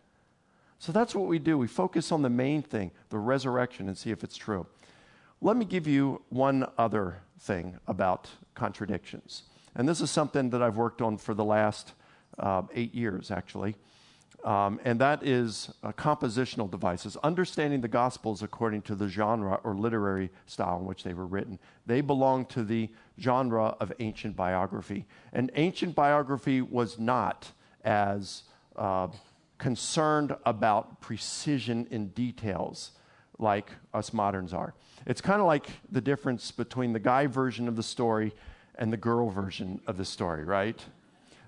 So 0.80 0.92
that's 0.92 1.14
what 1.14 1.28
we 1.28 1.38
do. 1.38 1.58
We 1.58 1.68
focus 1.68 2.12
on 2.12 2.22
the 2.22 2.30
main 2.30 2.62
thing, 2.62 2.92
the 3.10 3.20
resurrection, 3.20 3.88
and 3.88 3.98
see 3.98 4.12
if 4.12 4.24
it's 4.24 4.38
true. 4.38 4.66
Let 5.42 5.58
me 5.58 5.66
give 5.66 5.86
you 5.86 6.24
one 6.30 6.68
other 6.78 7.22
thing 7.40 7.78
about 7.88 8.30
contradictions. 8.56 9.44
And 9.76 9.88
this 9.88 10.02
is 10.02 10.10
something 10.10 10.50
that 10.52 10.62
I've 10.62 10.78
worked 10.78 11.02
on 11.02 11.18
for 11.18 11.34
the 11.34 11.44
last 11.44 11.94
uh, 12.40 12.64
eight 12.74 12.94
years, 12.94 13.32
actually. 13.32 13.76
Um, 14.44 14.80
and 14.86 15.02
that 15.02 15.24
is 15.24 15.74
uh, 15.82 15.92
compositional 15.94 16.70
devices, 16.70 17.18
understanding 17.24 17.82
the 17.82 17.88
Gospels 17.88 18.44
according 18.44 18.84
to 18.84 18.96
the 18.96 19.08
genre 19.08 19.60
or 19.64 19.74
literary 19.74 20.30
style 20.46 20.78
in 20.80 20.86
which 20.86 21.04
they 21.04 21.16
were 21.16 21.26
written. 21.26 21.58
They 21.88 22.02
belong 22.02 22.46
to 22.48 22.64
the 22.64 22.90
genre 23.20 23.76
of 23.80 23.92
ancient 24.00 24.36
biography. 24.36 25.08
And 25.34 25.52
ancient 25.56 25.96
biography 25.96 26.62
was 26.62 27.00
not 27.00 27.52
as 27.84 28.44
uh, 28.76 29.08
concerned 29.58 30.36
about 30.46 31.02
precision 31.02 31.88
in 31.90 32.10
details 32.10 32.92
like 33.40 33.72
us 33.96 34.14
moderns 34.14 34.54
are. 34.54 34.76
It's 35.08 35.22
kind 35.22 35.42
of 35.42 35.48
like 35.48 35.70
the 35.92 36.02
difference 36.02 36.52
between 36.52 36.94
the 36.94 37.00
guy 37.00 37.26
version 37.26 37.68
of 37.68 37.76
the 37.76 37.84
story 37.84 38.34
and 38.78 38.92
the 38.92 38.98
girl 38.98 39.30
version 39.30 39.82
of 39.88 39.98
the 39.98 40.06
story, 40.06 40.44
right? 40.44 40.84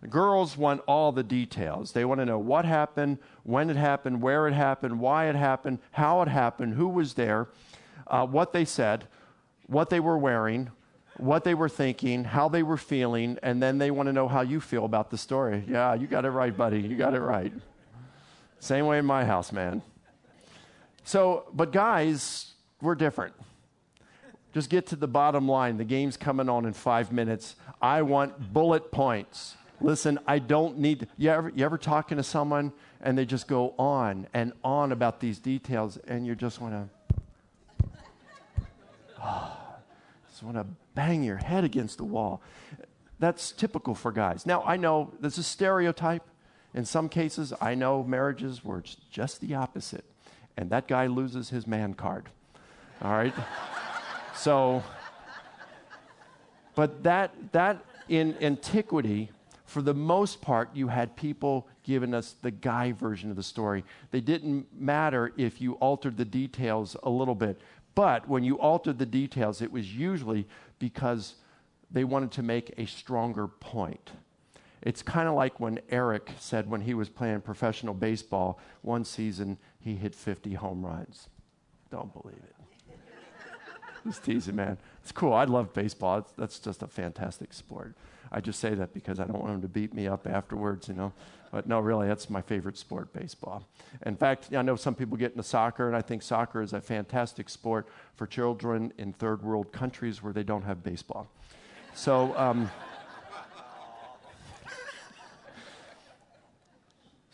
Girls 0.09 0.55
want 0.57 0.81
all 0.87 1.11
the 1.11 1.23
details. 1.23 1.91
They 1.91 2.05
want 2.05 2.19
to 2.19 2.25
know 2.25 2.37
what 2.39 2.65
happened, 2.65 3.17
when 3.43 3.69
it 3.69 3.75
happened, 3.75 4.21
where 4.21 4.47
it 4.47 4.53
happened, 4.53 4.99
why 4.99 5.27
it 5.27 5.35
happened, 5.35 5.79
how 5.91 6.21
it 6.21 6.27
happened, 6.27 6.75
who 6.75 6.87
was 6.87 7.15
there, 7.15 7.47
uh, 8.05 8.25
what 8.25 8.53
they 8.53 8.63
said, 8.63 9.07
what 9.65 9.89
they 9.89 9.99
were 9.99 10.17
wearing, 10.17 10.69
what 11.17 11.43
they 11.43 11.55
were 11.55 11.69
thinking, 11.69 12.23
how 12.23 12.47
they 12.47 12.63
were 12.63 12.77
feeling, 12.77 13.39
and 13.41 13.61
then 13.61 13.79
they 13.79 13.89
want 13.89 14.07
to 14.07 14.13
know 14.13 14.27
how 14.27 14.41
you 14.41 14.61
feel 14.61 14.85
about 14.85 15.09
the 15.09 15.17
story. 15.17 15.63
Yeah, 15.67 15.95
you 15.95 16.05
got 16.07 16.25
it 16.25 16.29
right, 16.29 16.55
buddy. 16.55 16.79
You 16.79 16.95
got 16.95 17.15
it 17.15 17.21
right. 17.21 17.51
Same 18.59 18.85
way 18.85 18.99
in 18.99 19.05
my 19.05 19.25
house, 19.25 19.51
man. 19.51 19.81
So, 21.03 21.45
but 21.53 21.71
guys, 21.71 22.53
we're 22.81 22.95
different. 22.95 23.33
Just 24.57 24.71
get 24.71 24.87
to 24.87 24.95
the 24.95 25.07
bottom 25.07 25.47
line. 25.47 25.77
The 25.77 25.83
game's 25.83 26.17
coming 26.17 26.49
on 26.49 26.65
in 26.65 26.73
five 26.73 27.11
minutes. 27.11 27.57
I 27.79 28.01
want 28.01 28.51
bullet 28.53 28.91
points. 28.91 29.55
Listen, 29.79 30.17
I 30.25 30.39
don't 30.39 30.79
need. 30.79 31.07
You 31.15 31.29
ever, 31.29 31.51
you 31.55 31.63
ever 31.63 31.77
talking 31.77 32.17
to 32.17 32.23
someone 32.23 32.73
and 32.99 33.15
they 33.15 33.23
just 33.23 33.47
go 33.47 33.75
on 33.77 34.25
and 34.33 34.53
on 34.63 34.91
about 34.91 35.19
these 35.19 35.37
details, 35.37 35.97
and 36.07 36.25
you 36.25 36.33
just 36.33 36.59
want 36.59 36.73
to, 36.73 37.87
oh, 39.23 39.55
just 40.27 40.41
want 40.41 40.57
to 40.57 40.65
bang 40.95 41.23
your 41.23 41.37
head 41.37 41.63
against 41.63 41.99
the 41.99 42.05
wall. 42.05 42.41
that's 43.19 43.51
typical 43.51 43.93
for 43.93 44.11
guys. 44.11 44.47
Now, 44.47 44.63
I 44.63 44.75
know 44.75 45.13
this 45.19 45.37
is 45.37 45.45
stereotype. 45.45 46.23
In 46.73 46.83
some 46.83 47.09
cases, 47.09 47.53
I 47.61 47.75
know 47.75 48.03
marriages 48.03 48.65
where 48.65 48.79
it's 48.79 48.97
just 49.11 49.39
the 49.39 49.53
opposite, 49.53 50.05
and 50.57 50.71
that 50.71 50.87
guy 50.87 51.05
loses 51.05 51.51
his 51.51 51.67
man 51.67 51.93
card. 51.93 52.29
All 53.03 53.11
right? 53.11 53.35
so, 54.37 54.83
but 56.75 57.03
that, 57.03 57.33
that 57.51 57.83
in 58.07 58.35
antiquity, 58.41 59.29
for 59.65 59.81
the 59.81 59.93
most 59.93 60.41
part, 60.41 60.69
you 60.73 60.87
had 60.87 61.15
people 61.15 61.67
giving 61.83 62.13
us 62.13 62.35
the 62.41 62.51
guy 62.51 62.91
version 62.91 63.29
of 63.29 63.35
the 63.35 63.43
story. 63.43 63.83
They 64.11 64.21
didn't 64.21 64.67
matter 64.73 65.33
if 65.37 65.59
you 65.59 65.73
altered 65.73 66.17
the 66.17 66.25
details 66.25 66.95
a 67.03 67.09
little 67.09 67.35
bit. 67.35 67.59
But 67.95 68.27
when 68.27 68.43
you 68.43 68.59
altered 68.59 68.99
the 68.99 69.05
details, 69.05 69.61
it 69.61 69.71
was 69.71 69.95
usually 69.95 70.47
because 70.79 71.35
they 71.89 72.03
wanted 72.03 72.31
to 72.33 72.43
make 72.43 72.73
a 72.77 72.85
stronger 72.85 73.47
point. 73.47 74.11
It's 74.81 75.01
kind 75.01 75.27
of 75.27 75.33
like 75.33 75.59
when 75.59 75.79
Eric 75.89 76.31
said 76.39 76.69
when 76.69 76.81
he 76.81 76.93
was 76.93 77.09
playing 77.09 77.41
professional 77.41 77.93
baseball, 77.93 78.59
one 78.83 79.03
season 79.03 79.57
he 79.79 79.95
hit 79.95 80.13
50 80.13 80.53
home 80.53 80.85
runs. 80.85 81.29
Don't 81.89 82.13
believe 82.13 82.37
it. 82.43 82.56
Just 84.05 84.23
teasing, 84.23 84.55
man. 84.55 84.77
It's 85.01 85.11
cool. 85.11 85.33
I 85.33 85.45
love 85.45 85.73
baseball. 85.73 86.19
It's, 86.19 86.31
that's 86.37 86.59
just 86.59 86.83
a 86.83 86.87
fantastic 86.87 87.53
sport. 87.53 87.95
I 88.31 88.41
just 88.41 88.59
say 88.59 88.73
that 88.75 88.93
because 88.93 89.19
I 89.19 89.25
don't 89.25 89.39
want 89.39 89.55
him 89.55 89.61
to 89.61 89.67
beat 89.67 89.93
me 89.93 90.07
up 90.07 90.27
afterwards, 90.27 90.87
you 90.87 90.93
know. 90.93 91.13
But 91.51 91.65
no, 91.65 91.79
really, 91.79 92.07
that's 92.07 92.29
my 92.29 92.41
favorite 92.41 92.77
sport, 92.77 93.13
baseball. 93.13 93.65
In 94.05 94.17
fact, 94.17 94.53
I 94.53 94.61
know 94.61 94.75
some 94.75 94.95
people 94.95 95.15
get 95.15 95.31
into 95.31 95.43
soccer, 95.43 95.87
and 95.87 95.95
I 95.95 96.01
think 96.01 96.21
soccer 96.21 96.61
is 96.61 96.73
a 96.73 96.81
fantastic 96.81 97.47
sport 97.47 97.87
for 98.15 98.27
children 98.27 98.91
in 98.97 99.13
third 99.13 99.41
world 99.43 99.71
countries 99.71 100.21
where 100.21 100.33
they 100.33 100.43
don't 100.43 100.63
have 100.63 100.83
baseball. 100.83 101.27
So, 101.93 102.37
um, 102.37 102.69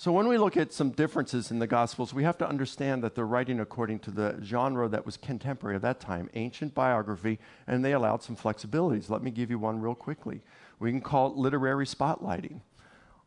so 0.04 0.12
when 0.12 0.28
we 0.28 0.38
look 0.38 0.58
at 0.58 0.74
some 0.74 0.90
differences 0.90 1.50
in 1.50 1.60
the 1.60 1.66
Gospels, 1.66 2.14
we 2.14 2.26
have 2.26 2.38
to 2.40 2.46
understand 2.46 3.02
that 3.06 3.16
they're 3.16 3.26
writing 3.26 3.62
according 3.62 4.00
to 4.00 4.12
the 4.12 4.38
genre 4.44 4.90
that 4.90 5.06
was 5.06 5.16
contemporary 5.16 5.78
at 5.78 5.82
that 5.84 6.02
time, 6.02 6.30
ancient 6.34 6.76
biography, 6.76 7.40
and 7.68 7.86
they 7.86 7.94
allowed 7.94 8.22
some 8.22 8.36
flexibilities. 8.36 9.10
Let 9.10 9.24
me 9.24 9.32
give 9.32 9.50
you 9.50 9.58
one 9.58 9.80
real 9.80 9.96
quickly. 9.96 10.42
We 10.82 10.92
can 10.92 11.00
call 11.00 11.28
it 11.28 11.38
literary 11.38 11.86
spotlighting. 11.86 12.60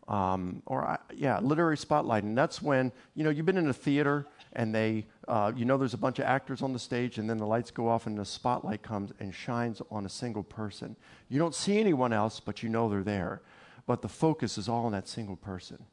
Um, 0.07 0.61
or, 0.67 0.87
uh, 0.87 0.99
yeah, 1.15 1.39
literary 1.39 1.79
spotlighting. 1.79 2.37
That's 2.37 2.61
when, 2.61 2.93
you 3.15 3.25
know, 3.25 3.31
you've 3.31 3.47
been 3.47 3.57
in 3.57 3.71
a 3.71 3.73
theater 3.73 4.27
and 4.53 4.75
they, 4.75 5.07
uh, 5.29 5.53
you 5.57 5.65
know, 5.65 5.79
there's 5.79 5.95
a 5.95 5.97
bunch 5.97 6.19
of 6.19 6.27
actors 6.27 6.61
on 6.61 6.75
the 6.75 6.79
stage, 6.79 7.17
and 7.17 7.31
then 7.31 7.39
the 7.39 7.47
lights 7.47 7.71
go 7.71 7.89
off, 7.89 8.07
and 8.07 8.19
the 8.19 8.25
spotlight 8.27 8.83
comes 8.83 9.15
and 9.19 9.35
shines 9.35 9.81
on 9.91 10.05
a 10.05 10.11
single 10.11 10.43
person. 10.43 10.95
You 11.31 11.39
don't 11.39 11.55
see 11.55 11.81
anyone 11.81 12.12
else, 12.12 12.39
but 12.39 12.62
you 12.62 12.69
know 12.69 12.91
they're 12.91 13.03
there. 13.03 13.41
But 13.87 14.03
the 14.03 14.11
focus 14.11 14.59
is 14.59 14.69
all 14.69 14.85
on 14.85 14.93
that 14.93 15.09
single 15.09 15.37
person. 15.37 15.87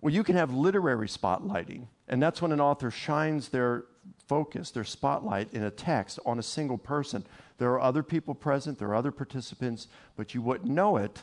Well, 0.00 0.12
you 0.12 0.22
can 0.22 0.36
have 0.36 0.52
literary 0.52 1.08
spotlighting, 1.08 1.86
and 2.08 2.22
that's 2.22 2.42
when 2.42 2.52
an 2.52 2.60
author 2.60 2.90
shines 2.90 3.48
their 3.48 3.84
focus, 4.26 4.70
their 4.70 4.84
spotlight 4.84 5.52
in 5.52 5.62
a 5.62 5.70
text 5.70 6.18
on 6.26 6.38
a 6.38 6.42
single 6.42 6.78
person. 6.78 7.24
There 7.58 7.70
are 7.72 7.80
other 7.80 8.02
people 8.02 8.34
present, 8.34 8.78
there 8.78 8.88
are 8.88 8.94
other 8.94 9.10
participants, 9.10 9.88
but 10.16 10.34
you 10.34 10.42
wouldn't 10.42 10.70
know 10.70 10.96
it 10.96 11.22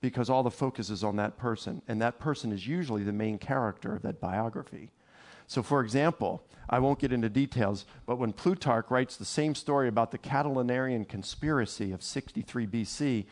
because 0.00 0.30
all 0.30 0.42
the 0.42 0.50
focus 0.50 0.90
is 0.90 1.04
on 1.04 1.16
that 1.16 1.36
person, 1.36 1.82
and 1.88 2.00
that 2.00 2.18
person 2.18 2.52
is 2.52 2.66
usually 2.66 3.02
the 3.02 3.12
main 3.12 3.38
character 3.38 3.94
of 3.94 4.02
that 4.02 4.20
biography. 4.20 4.90
So, 5.46 5.62
for 5.62 5.80
example, 5.80 6.42
I 6.68 6.80
won't 6.80 6.98
get 6.98 7.12
into 7.12 7.28
details, 7.28 7.84
but 8.06 8.16
when 8.16 8.32
Plutarch 8.32 8.90
writes 8.90 9.16
the 9.16 9.24
same 9.24 9.54
story 9.54 9.88
about 9.88 10.10
the 10.10 10.18
Catilinarian 10.18 11.08
conspiracy 11.08 11.92
of 11.92 12.02
63 12.02 12.66
BC, 12.66 13.26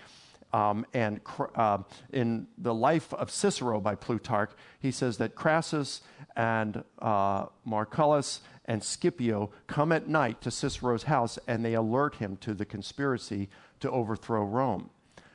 um, 0.54 0.86
and 0.94 1.20
uh, 1.56 1.78
in 2.12 2.46
the 2.56 2.72
life 2.72 3.12
of 3.12 3.28
Cicero 3.28 3.80
by 3.80 3.96
Plutarch, 3.96 4.52
he 4.78 4.92
says 4.92 5.18
that 5.18 5.34
Crassus 5.34 6.00
and 6.36 6.84
uh, 7.00 7.46
Marcellus 7.64 8.40
and 8.66 8.82
Scipio 8.82 9.50
come 9.66 9.90
at 9.90 10.08
night 10.08 10.40
to 10.42 10.52
Cicero's 10.52 11.02
house 11.02 11.40
and 11.48 11.64
they 11.64 11.74
alert 11.74 12.14
him 12.14 12.36
to 12.36 12.54
the 12.54 12.64
conspiracy 12.64 13.50
to 13.80 13.90
overthrow 13.90 14.44
Rome. 14.44 14.90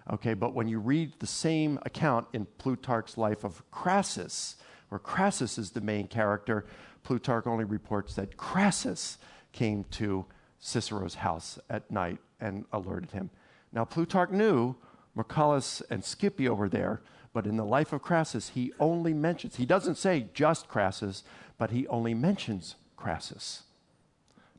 Okay, 0.09 0.33
but 0.33 0.53
when 0.53 0.69
you 0.69 0.79
read 0.79 1.11
the 1.19 1.27
same 1.27 1.79
account 1.85 2.25
in 2.31 2.47
Plutarch's 2.57 3.17
life 3.17 3.43
of 3.43 3.61
Crassus, 3.71 4.55
where 4.87 4.99
Crassus 4.99 5.57
is 5.57 5.71
the 5.71 5.81
main 5.81 6.07
character, 6.07 6.65
Plutarch 7.03 7.45
only 7.45 7.65
reports 7.65 8.15
that 8.15 8.37
Crassus 8.37 9.17
came 9.51 9.83
to 9.91 10.25
Cicero's 10.59 11.15
house 11.15 11.59
at 11.69 11.91
night 11.91 12.19
and 12.39 12.63
alerted 12.71 13.11
him. 13.11 13.29
Now, 13.73 13.83
Plutarch 13.83 14.31
knew 14.31 14.75
Marcellus 15.15 15.81
and 15.89 16.03
Scipio 16.03 16.53
were 16.53 16.69
there, 16.69 17.01
but 17.33 17.45
in 17.45 17.57
the 17.57 17.65
life 17.65 17.93
of 17.93 18.01
Crassus, 18.01 18.49
he 18.49 18.73
only 18.79 19.13
mentions, 19.13 19.57
he 19.57 19.65
doesn't 19.65 19.95
say 19.95 20.27
just 20.33 20.67
Crassus, 20.67 21.23
but 21.57 21.71
he 21.71 21.87
only 21.87 22.13
mentions 22.13 22.75
Crassus 22.97 23.63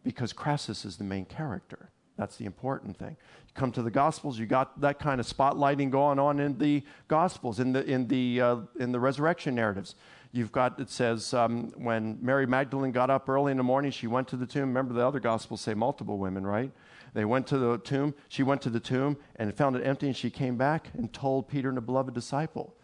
because 0.05 0.33
Crassus 0.33 0.85
is 0.85 0.97
the 0.97 1.05
main 1.05 1.25
character. 1.25 1.91
That's 2.17 2.37
the 2.37 2.45
important 2.45 2.99
thing. 2.99 3.17
You 3.47 3.55
come 3.55 3.73
to 3.73 3.83
the 3.83 3.91
Gospels, 3.91 4.39
you 4.39 4.47
got 4.47 4.81
that 4.81 4.99
kind 4.99 5.21
of 5.21 5.27
spotlighting 5.27 5.91
going 5.91 6.19
on 6.19 6.39
in 6.39 6.59
the 6.59 6.83
Gospels, 7.09 7.61
in 7.61 7.73
the, 7.73 7.85
in 7.85 8.09
the, 8.09 8.41
uh, 8.41 8.57
in 8.79 8.93
the 8.93 9.01
resurrection 9.01 9.55
narratives. 9.55 9.95
You've 10.33 10.53
got, 10.53 10.79
it 10.79 10.91
says, 10.91 11.35
um, 11.35 11.73
when 11.77 12.19
Mary 12.21 12.47
Magdalene 12.47 12.93
got 12.93 13.11
up 13.11 13.29
early 13.29 13.51
in 13.51 13.57
the 13.57 13.65
morning, 13.65 13.91
she 13.91 14.07
went 14.07 14.29
to 14.29 14.37
the 14.37 14.47
tomb. 14.47 14.69
Remember, 14.69 14.95
the 14.95 15.05
other 15.05 15.19
Gospels 15.19 15.61
say 15.61 15.75
multiple 15.75 16.19
women, 16.19 16.47
right? 16.47 16.71
They 17.15 17.25
went 17.25 17.47
to 17.49 17.59
the 17.59 17.79
tomb. 17.79 18.15
She 18.29 18.43
went 18.43 18.63
to 18.63 18.71
the 18.71 18.81
tomb 18.81 19.17
and 19.37 19.55
found 19.55 19.77
it 19.77 19.85
empty, 19.85 20.07
and 20.07 20.17
she 20.17 20.31
came 20.31 20.57
back 20.57 20.89
and 20.95 21.13
told 21.13 21.49
Peter 21.49 21.69
and 21.69 21.77
the 21.77 21.83
beloved 21.83 22.15
disciple. 22.15 22.75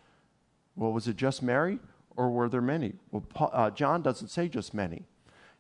Well, 0.75 0.93
was 0.93 1.09
it 1.09 1.17
just 1.17 1.43
Mary, 1.43 1.79
or 2.17 2.31
were 2.31 2.49
there 2.49 2.61
many? 2.61 2.95
Well, 3.11 3.25
Paul, 3.29 3.51
uh, 3.53 3.71
John 3.71 4.03
doesn't 4.03 4.29
say 4.29 4.49
just 4.49 4.75
many. 4.75 5.07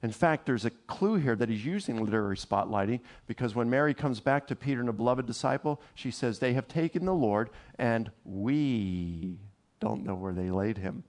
In 0.03 0.13
fact, 0.13 0.45
there's 0.47 0.65
a 0.65 0.71
clue 0.71 1.17
here 1.17 1.35
that 1.37 1.49
he's 1.49 1.65
using 1.65 2.05
literary 2.05 2.37
spotlighting 2.37 3.01
because 3.27 3.55
when 3.55 3.71
Mary 3.71 3.95
comes 3.95 4.21
back 4.21 4.47
to 4.49 4.57
Peter 4.57 4.81
and 4.81 4.89
the 4.89 4.93
beloved 4.93 5.27
disciple, 5.27 5.81
she 5.95 6.11
says, 6.11 6.39
They 6.39 6.53
have 6.53 6.69
taken 6.69 7.07
the 7.07 7.15
Lord, 7.15 7.51
and 7.79 8.11
we 8.25 9.39
don't 9.81 10.05
know 10.05 10.15
where 10.15 10.35
they 10.35 10.51
laid 10.51 10.79
him. 10.79 11.05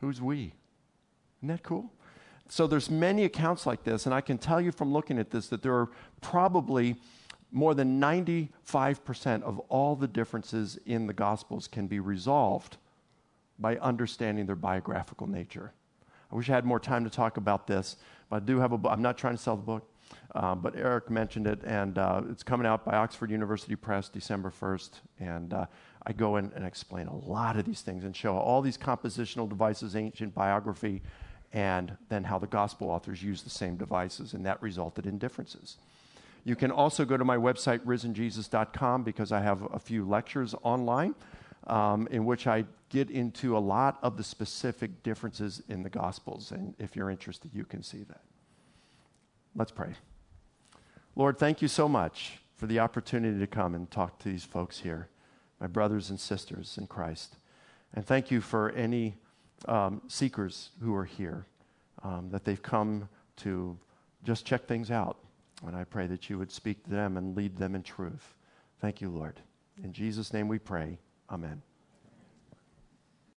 Who's 0.00 0.22
we? 0.22 0.54
Isn't 1.38 1.48
that 1.48 1.62
cool? 1.62 1.92
So 2.48 2.66
there's 2.66 2.90
many 2.90 3.24
accounts 3.24 3.66
like 3.66 3.82
this, 3.82 4.06
and 4.06 4.14
I 4.14 4.20
can 4.20 4.38
tell 4.38 4.60
you 4.60 4.70
from 4.72 4.92
looking 4.92 5.18
at 5.18 5.30
this 5.30 5.48
that 5.48 5.62
there 5.62 5.74
are 5.74 5.88
probably 6.20 6.96
more 7.50 7.74
than 7.74 8.00
95% 8.00 9.42
of 9.42 9.58
all 9.68 9.96
the 9.96 10.06
differences 10.06 10.78
in 10.86 11.06
the 11.06 11.12
Gospels 11.12 11.66
can 11.66 11.86
be 11.86 12.00
resolved 12.00 12.76
by 13.58 13.76
understanding 13.78 14.46
their 14.46 14.56
biographical 14.56 15.26
nature. 15.26 15.72
I 16.30 16.34
wish 16.36 16.50
I 16.50 16.54
had 16.54 16.64
more 16.64 16.80
time 16.80 17.04
to 17.04 17.10
talk 17.10 17.36
about 17.36 17.66
this, 17.66 17.96
but 18.28 18.36
I 18.36 18.40
do 18.40 18.58
have 18.58 18.72
a 18.72 18.78
book. 18.78 18.92
I'm 18.92 19.02
not 19.02 19.16
trying 19.16 19.36
to 19.36 19.42
sell 19.42 19.56
the 19.56 19.62
book, 19.62 19.88
uh, 20.34 20.54
but 20.54 20.76
Eric 20.76 21.08
mentioned 21.08 21.46
it, 21.46 21.60
and 21.64 21.98
uh, 21.98 22.22
it's 22.30 22.42
coming 22.42 22.66
out 22.66 22.84
by 22.84 22.96
Oxford 22.96 23.30
University 23.30 23.76
Press 23.76 24.08
December 24.08 24.50
1st. 24.50 24.90
And 25.20 25.54
uh, 25.54 25.66
I 26.04 26.12
go 26.12 26.36
in 26.36 26.52
and 26.54 26.64
explain 26.66 27.06
a 27.06 27.16
lot 27.16 27.56
of 27.56 27.64
these 27.64 27.80
things 27.80 28.04
and 28.04 28.14
show 28.14 28.36
all 28.36 28.60
these 28.60 28.76
compositional 28.76 29.48
devices, 29.48 29.96
ancient 29.96 30.34
biography, 30.34 31.02
and 31.52 31.96
then 32.08 32.24
how 32.24 32.38
the 32.38 32.46
gospel 32.46 32.90
authors 32.90 33.22
use 33.22 33.42
the 33.42 33.50
same 33.50 33.76
devices, 33.76 34.34
and 34.34 34.44
that 34.46 34.60
resulted 34.62 35.06
in 35.06 35.18
differences. 35.18 35.76
You 36.44 36.54
can 36.54 36.70
also 36.70 37.04
go 37.04 37.16
to 37.16 37.24
my 37.24 37.36
website, 37.36 37.80
risenjesus.com, 37.80 39.02
because 39.02 39.32
I 39.32 39.40
have 39.40 39.62
a 39.72 39.78
few 39.78 40.04
lectures 40.04 40.54
online 40.62 41.14
um, 41.66 42.06
in 42.10 42.24
which 42.24 42.46
I 42.46 42.64
get 42.88 43.10
into 43.10 43.56
a 43.56 43.58
lot 43.58 43.98
of 44.02 44.16
the 44.16 44.22
specific 44.22 45.02
differences 45.02 45.62
in 45.68 45.82
the 45.82 45.90
Gospels. 45.90 46.52
And 46.52 46.74
if 46.78 46.94
you're 46.94 47.10
interested, 47.10 47.50
you 47.52 47.64
can 47.64 47.82
see 47.82 48.04
that. 48.04 48.20
Let's 49.54 49.72
pray. 49.72 49.94
Lord, 51.16 51.38
thank 51.38 51.62
you 51.62 51.68
so 51.68 51.88
much 51.88 52.38
for 52.54 52.66
the 52.66 52.78
opportunity 52.78 53.38
to 53.38 53.46
come 53.46 53.74
and 53.74 53.90
talk 53.90 54.18
to 54.20 54.28
these 54.28 54.44
folks 54.44 54.80
here, 54.80 55.08
my 55.60 55.66
brothers 55.66 56.10
and 56.10 56.20
sisters 56.20 56.76
in 56.78 56.86
Christ. 56.86 57.36
And 57.94 58.06
thank 58.06 58.30
you 58.30 58.40
for 58.40 58.70
any 58.70 59.16
um, 59.66 60.02
seekers 60.08 60.70
who 60.82 60.94
are 60.94 61.04
here, 61.04 61.46
um, 62.02 62.28
that 62.30 62.44
they've 62.44 62.62
come 62.62 63.08
to 63.36 63.76
just 64.24 64.44
check 64.44 64.66
things 64.66 64.90
out. 64.90 65.18
And 65.66 65.74
I 65.74 65.84
pray 65.84 66.06
that 66.06 66.28
you 66.28 66.38
would 66.38 66.52
speak 66.52 66.84
to 66.84 66.90
them 66.90 67.16
and 67.16 67.36
lead 67.36 67.56
them 67.56 67.74
in 67.74 67.82
truth. 67.82 68.34
Thank 68.80 69.00
you, 69.00 69.08
Lord. 69.08 69.40
In 69.82 69.92
Jesus' 69.92 70.32
name 70.32 70.48
we 70.48 70.58
pray. 70.58 70.98
Amen. 71.30 71.62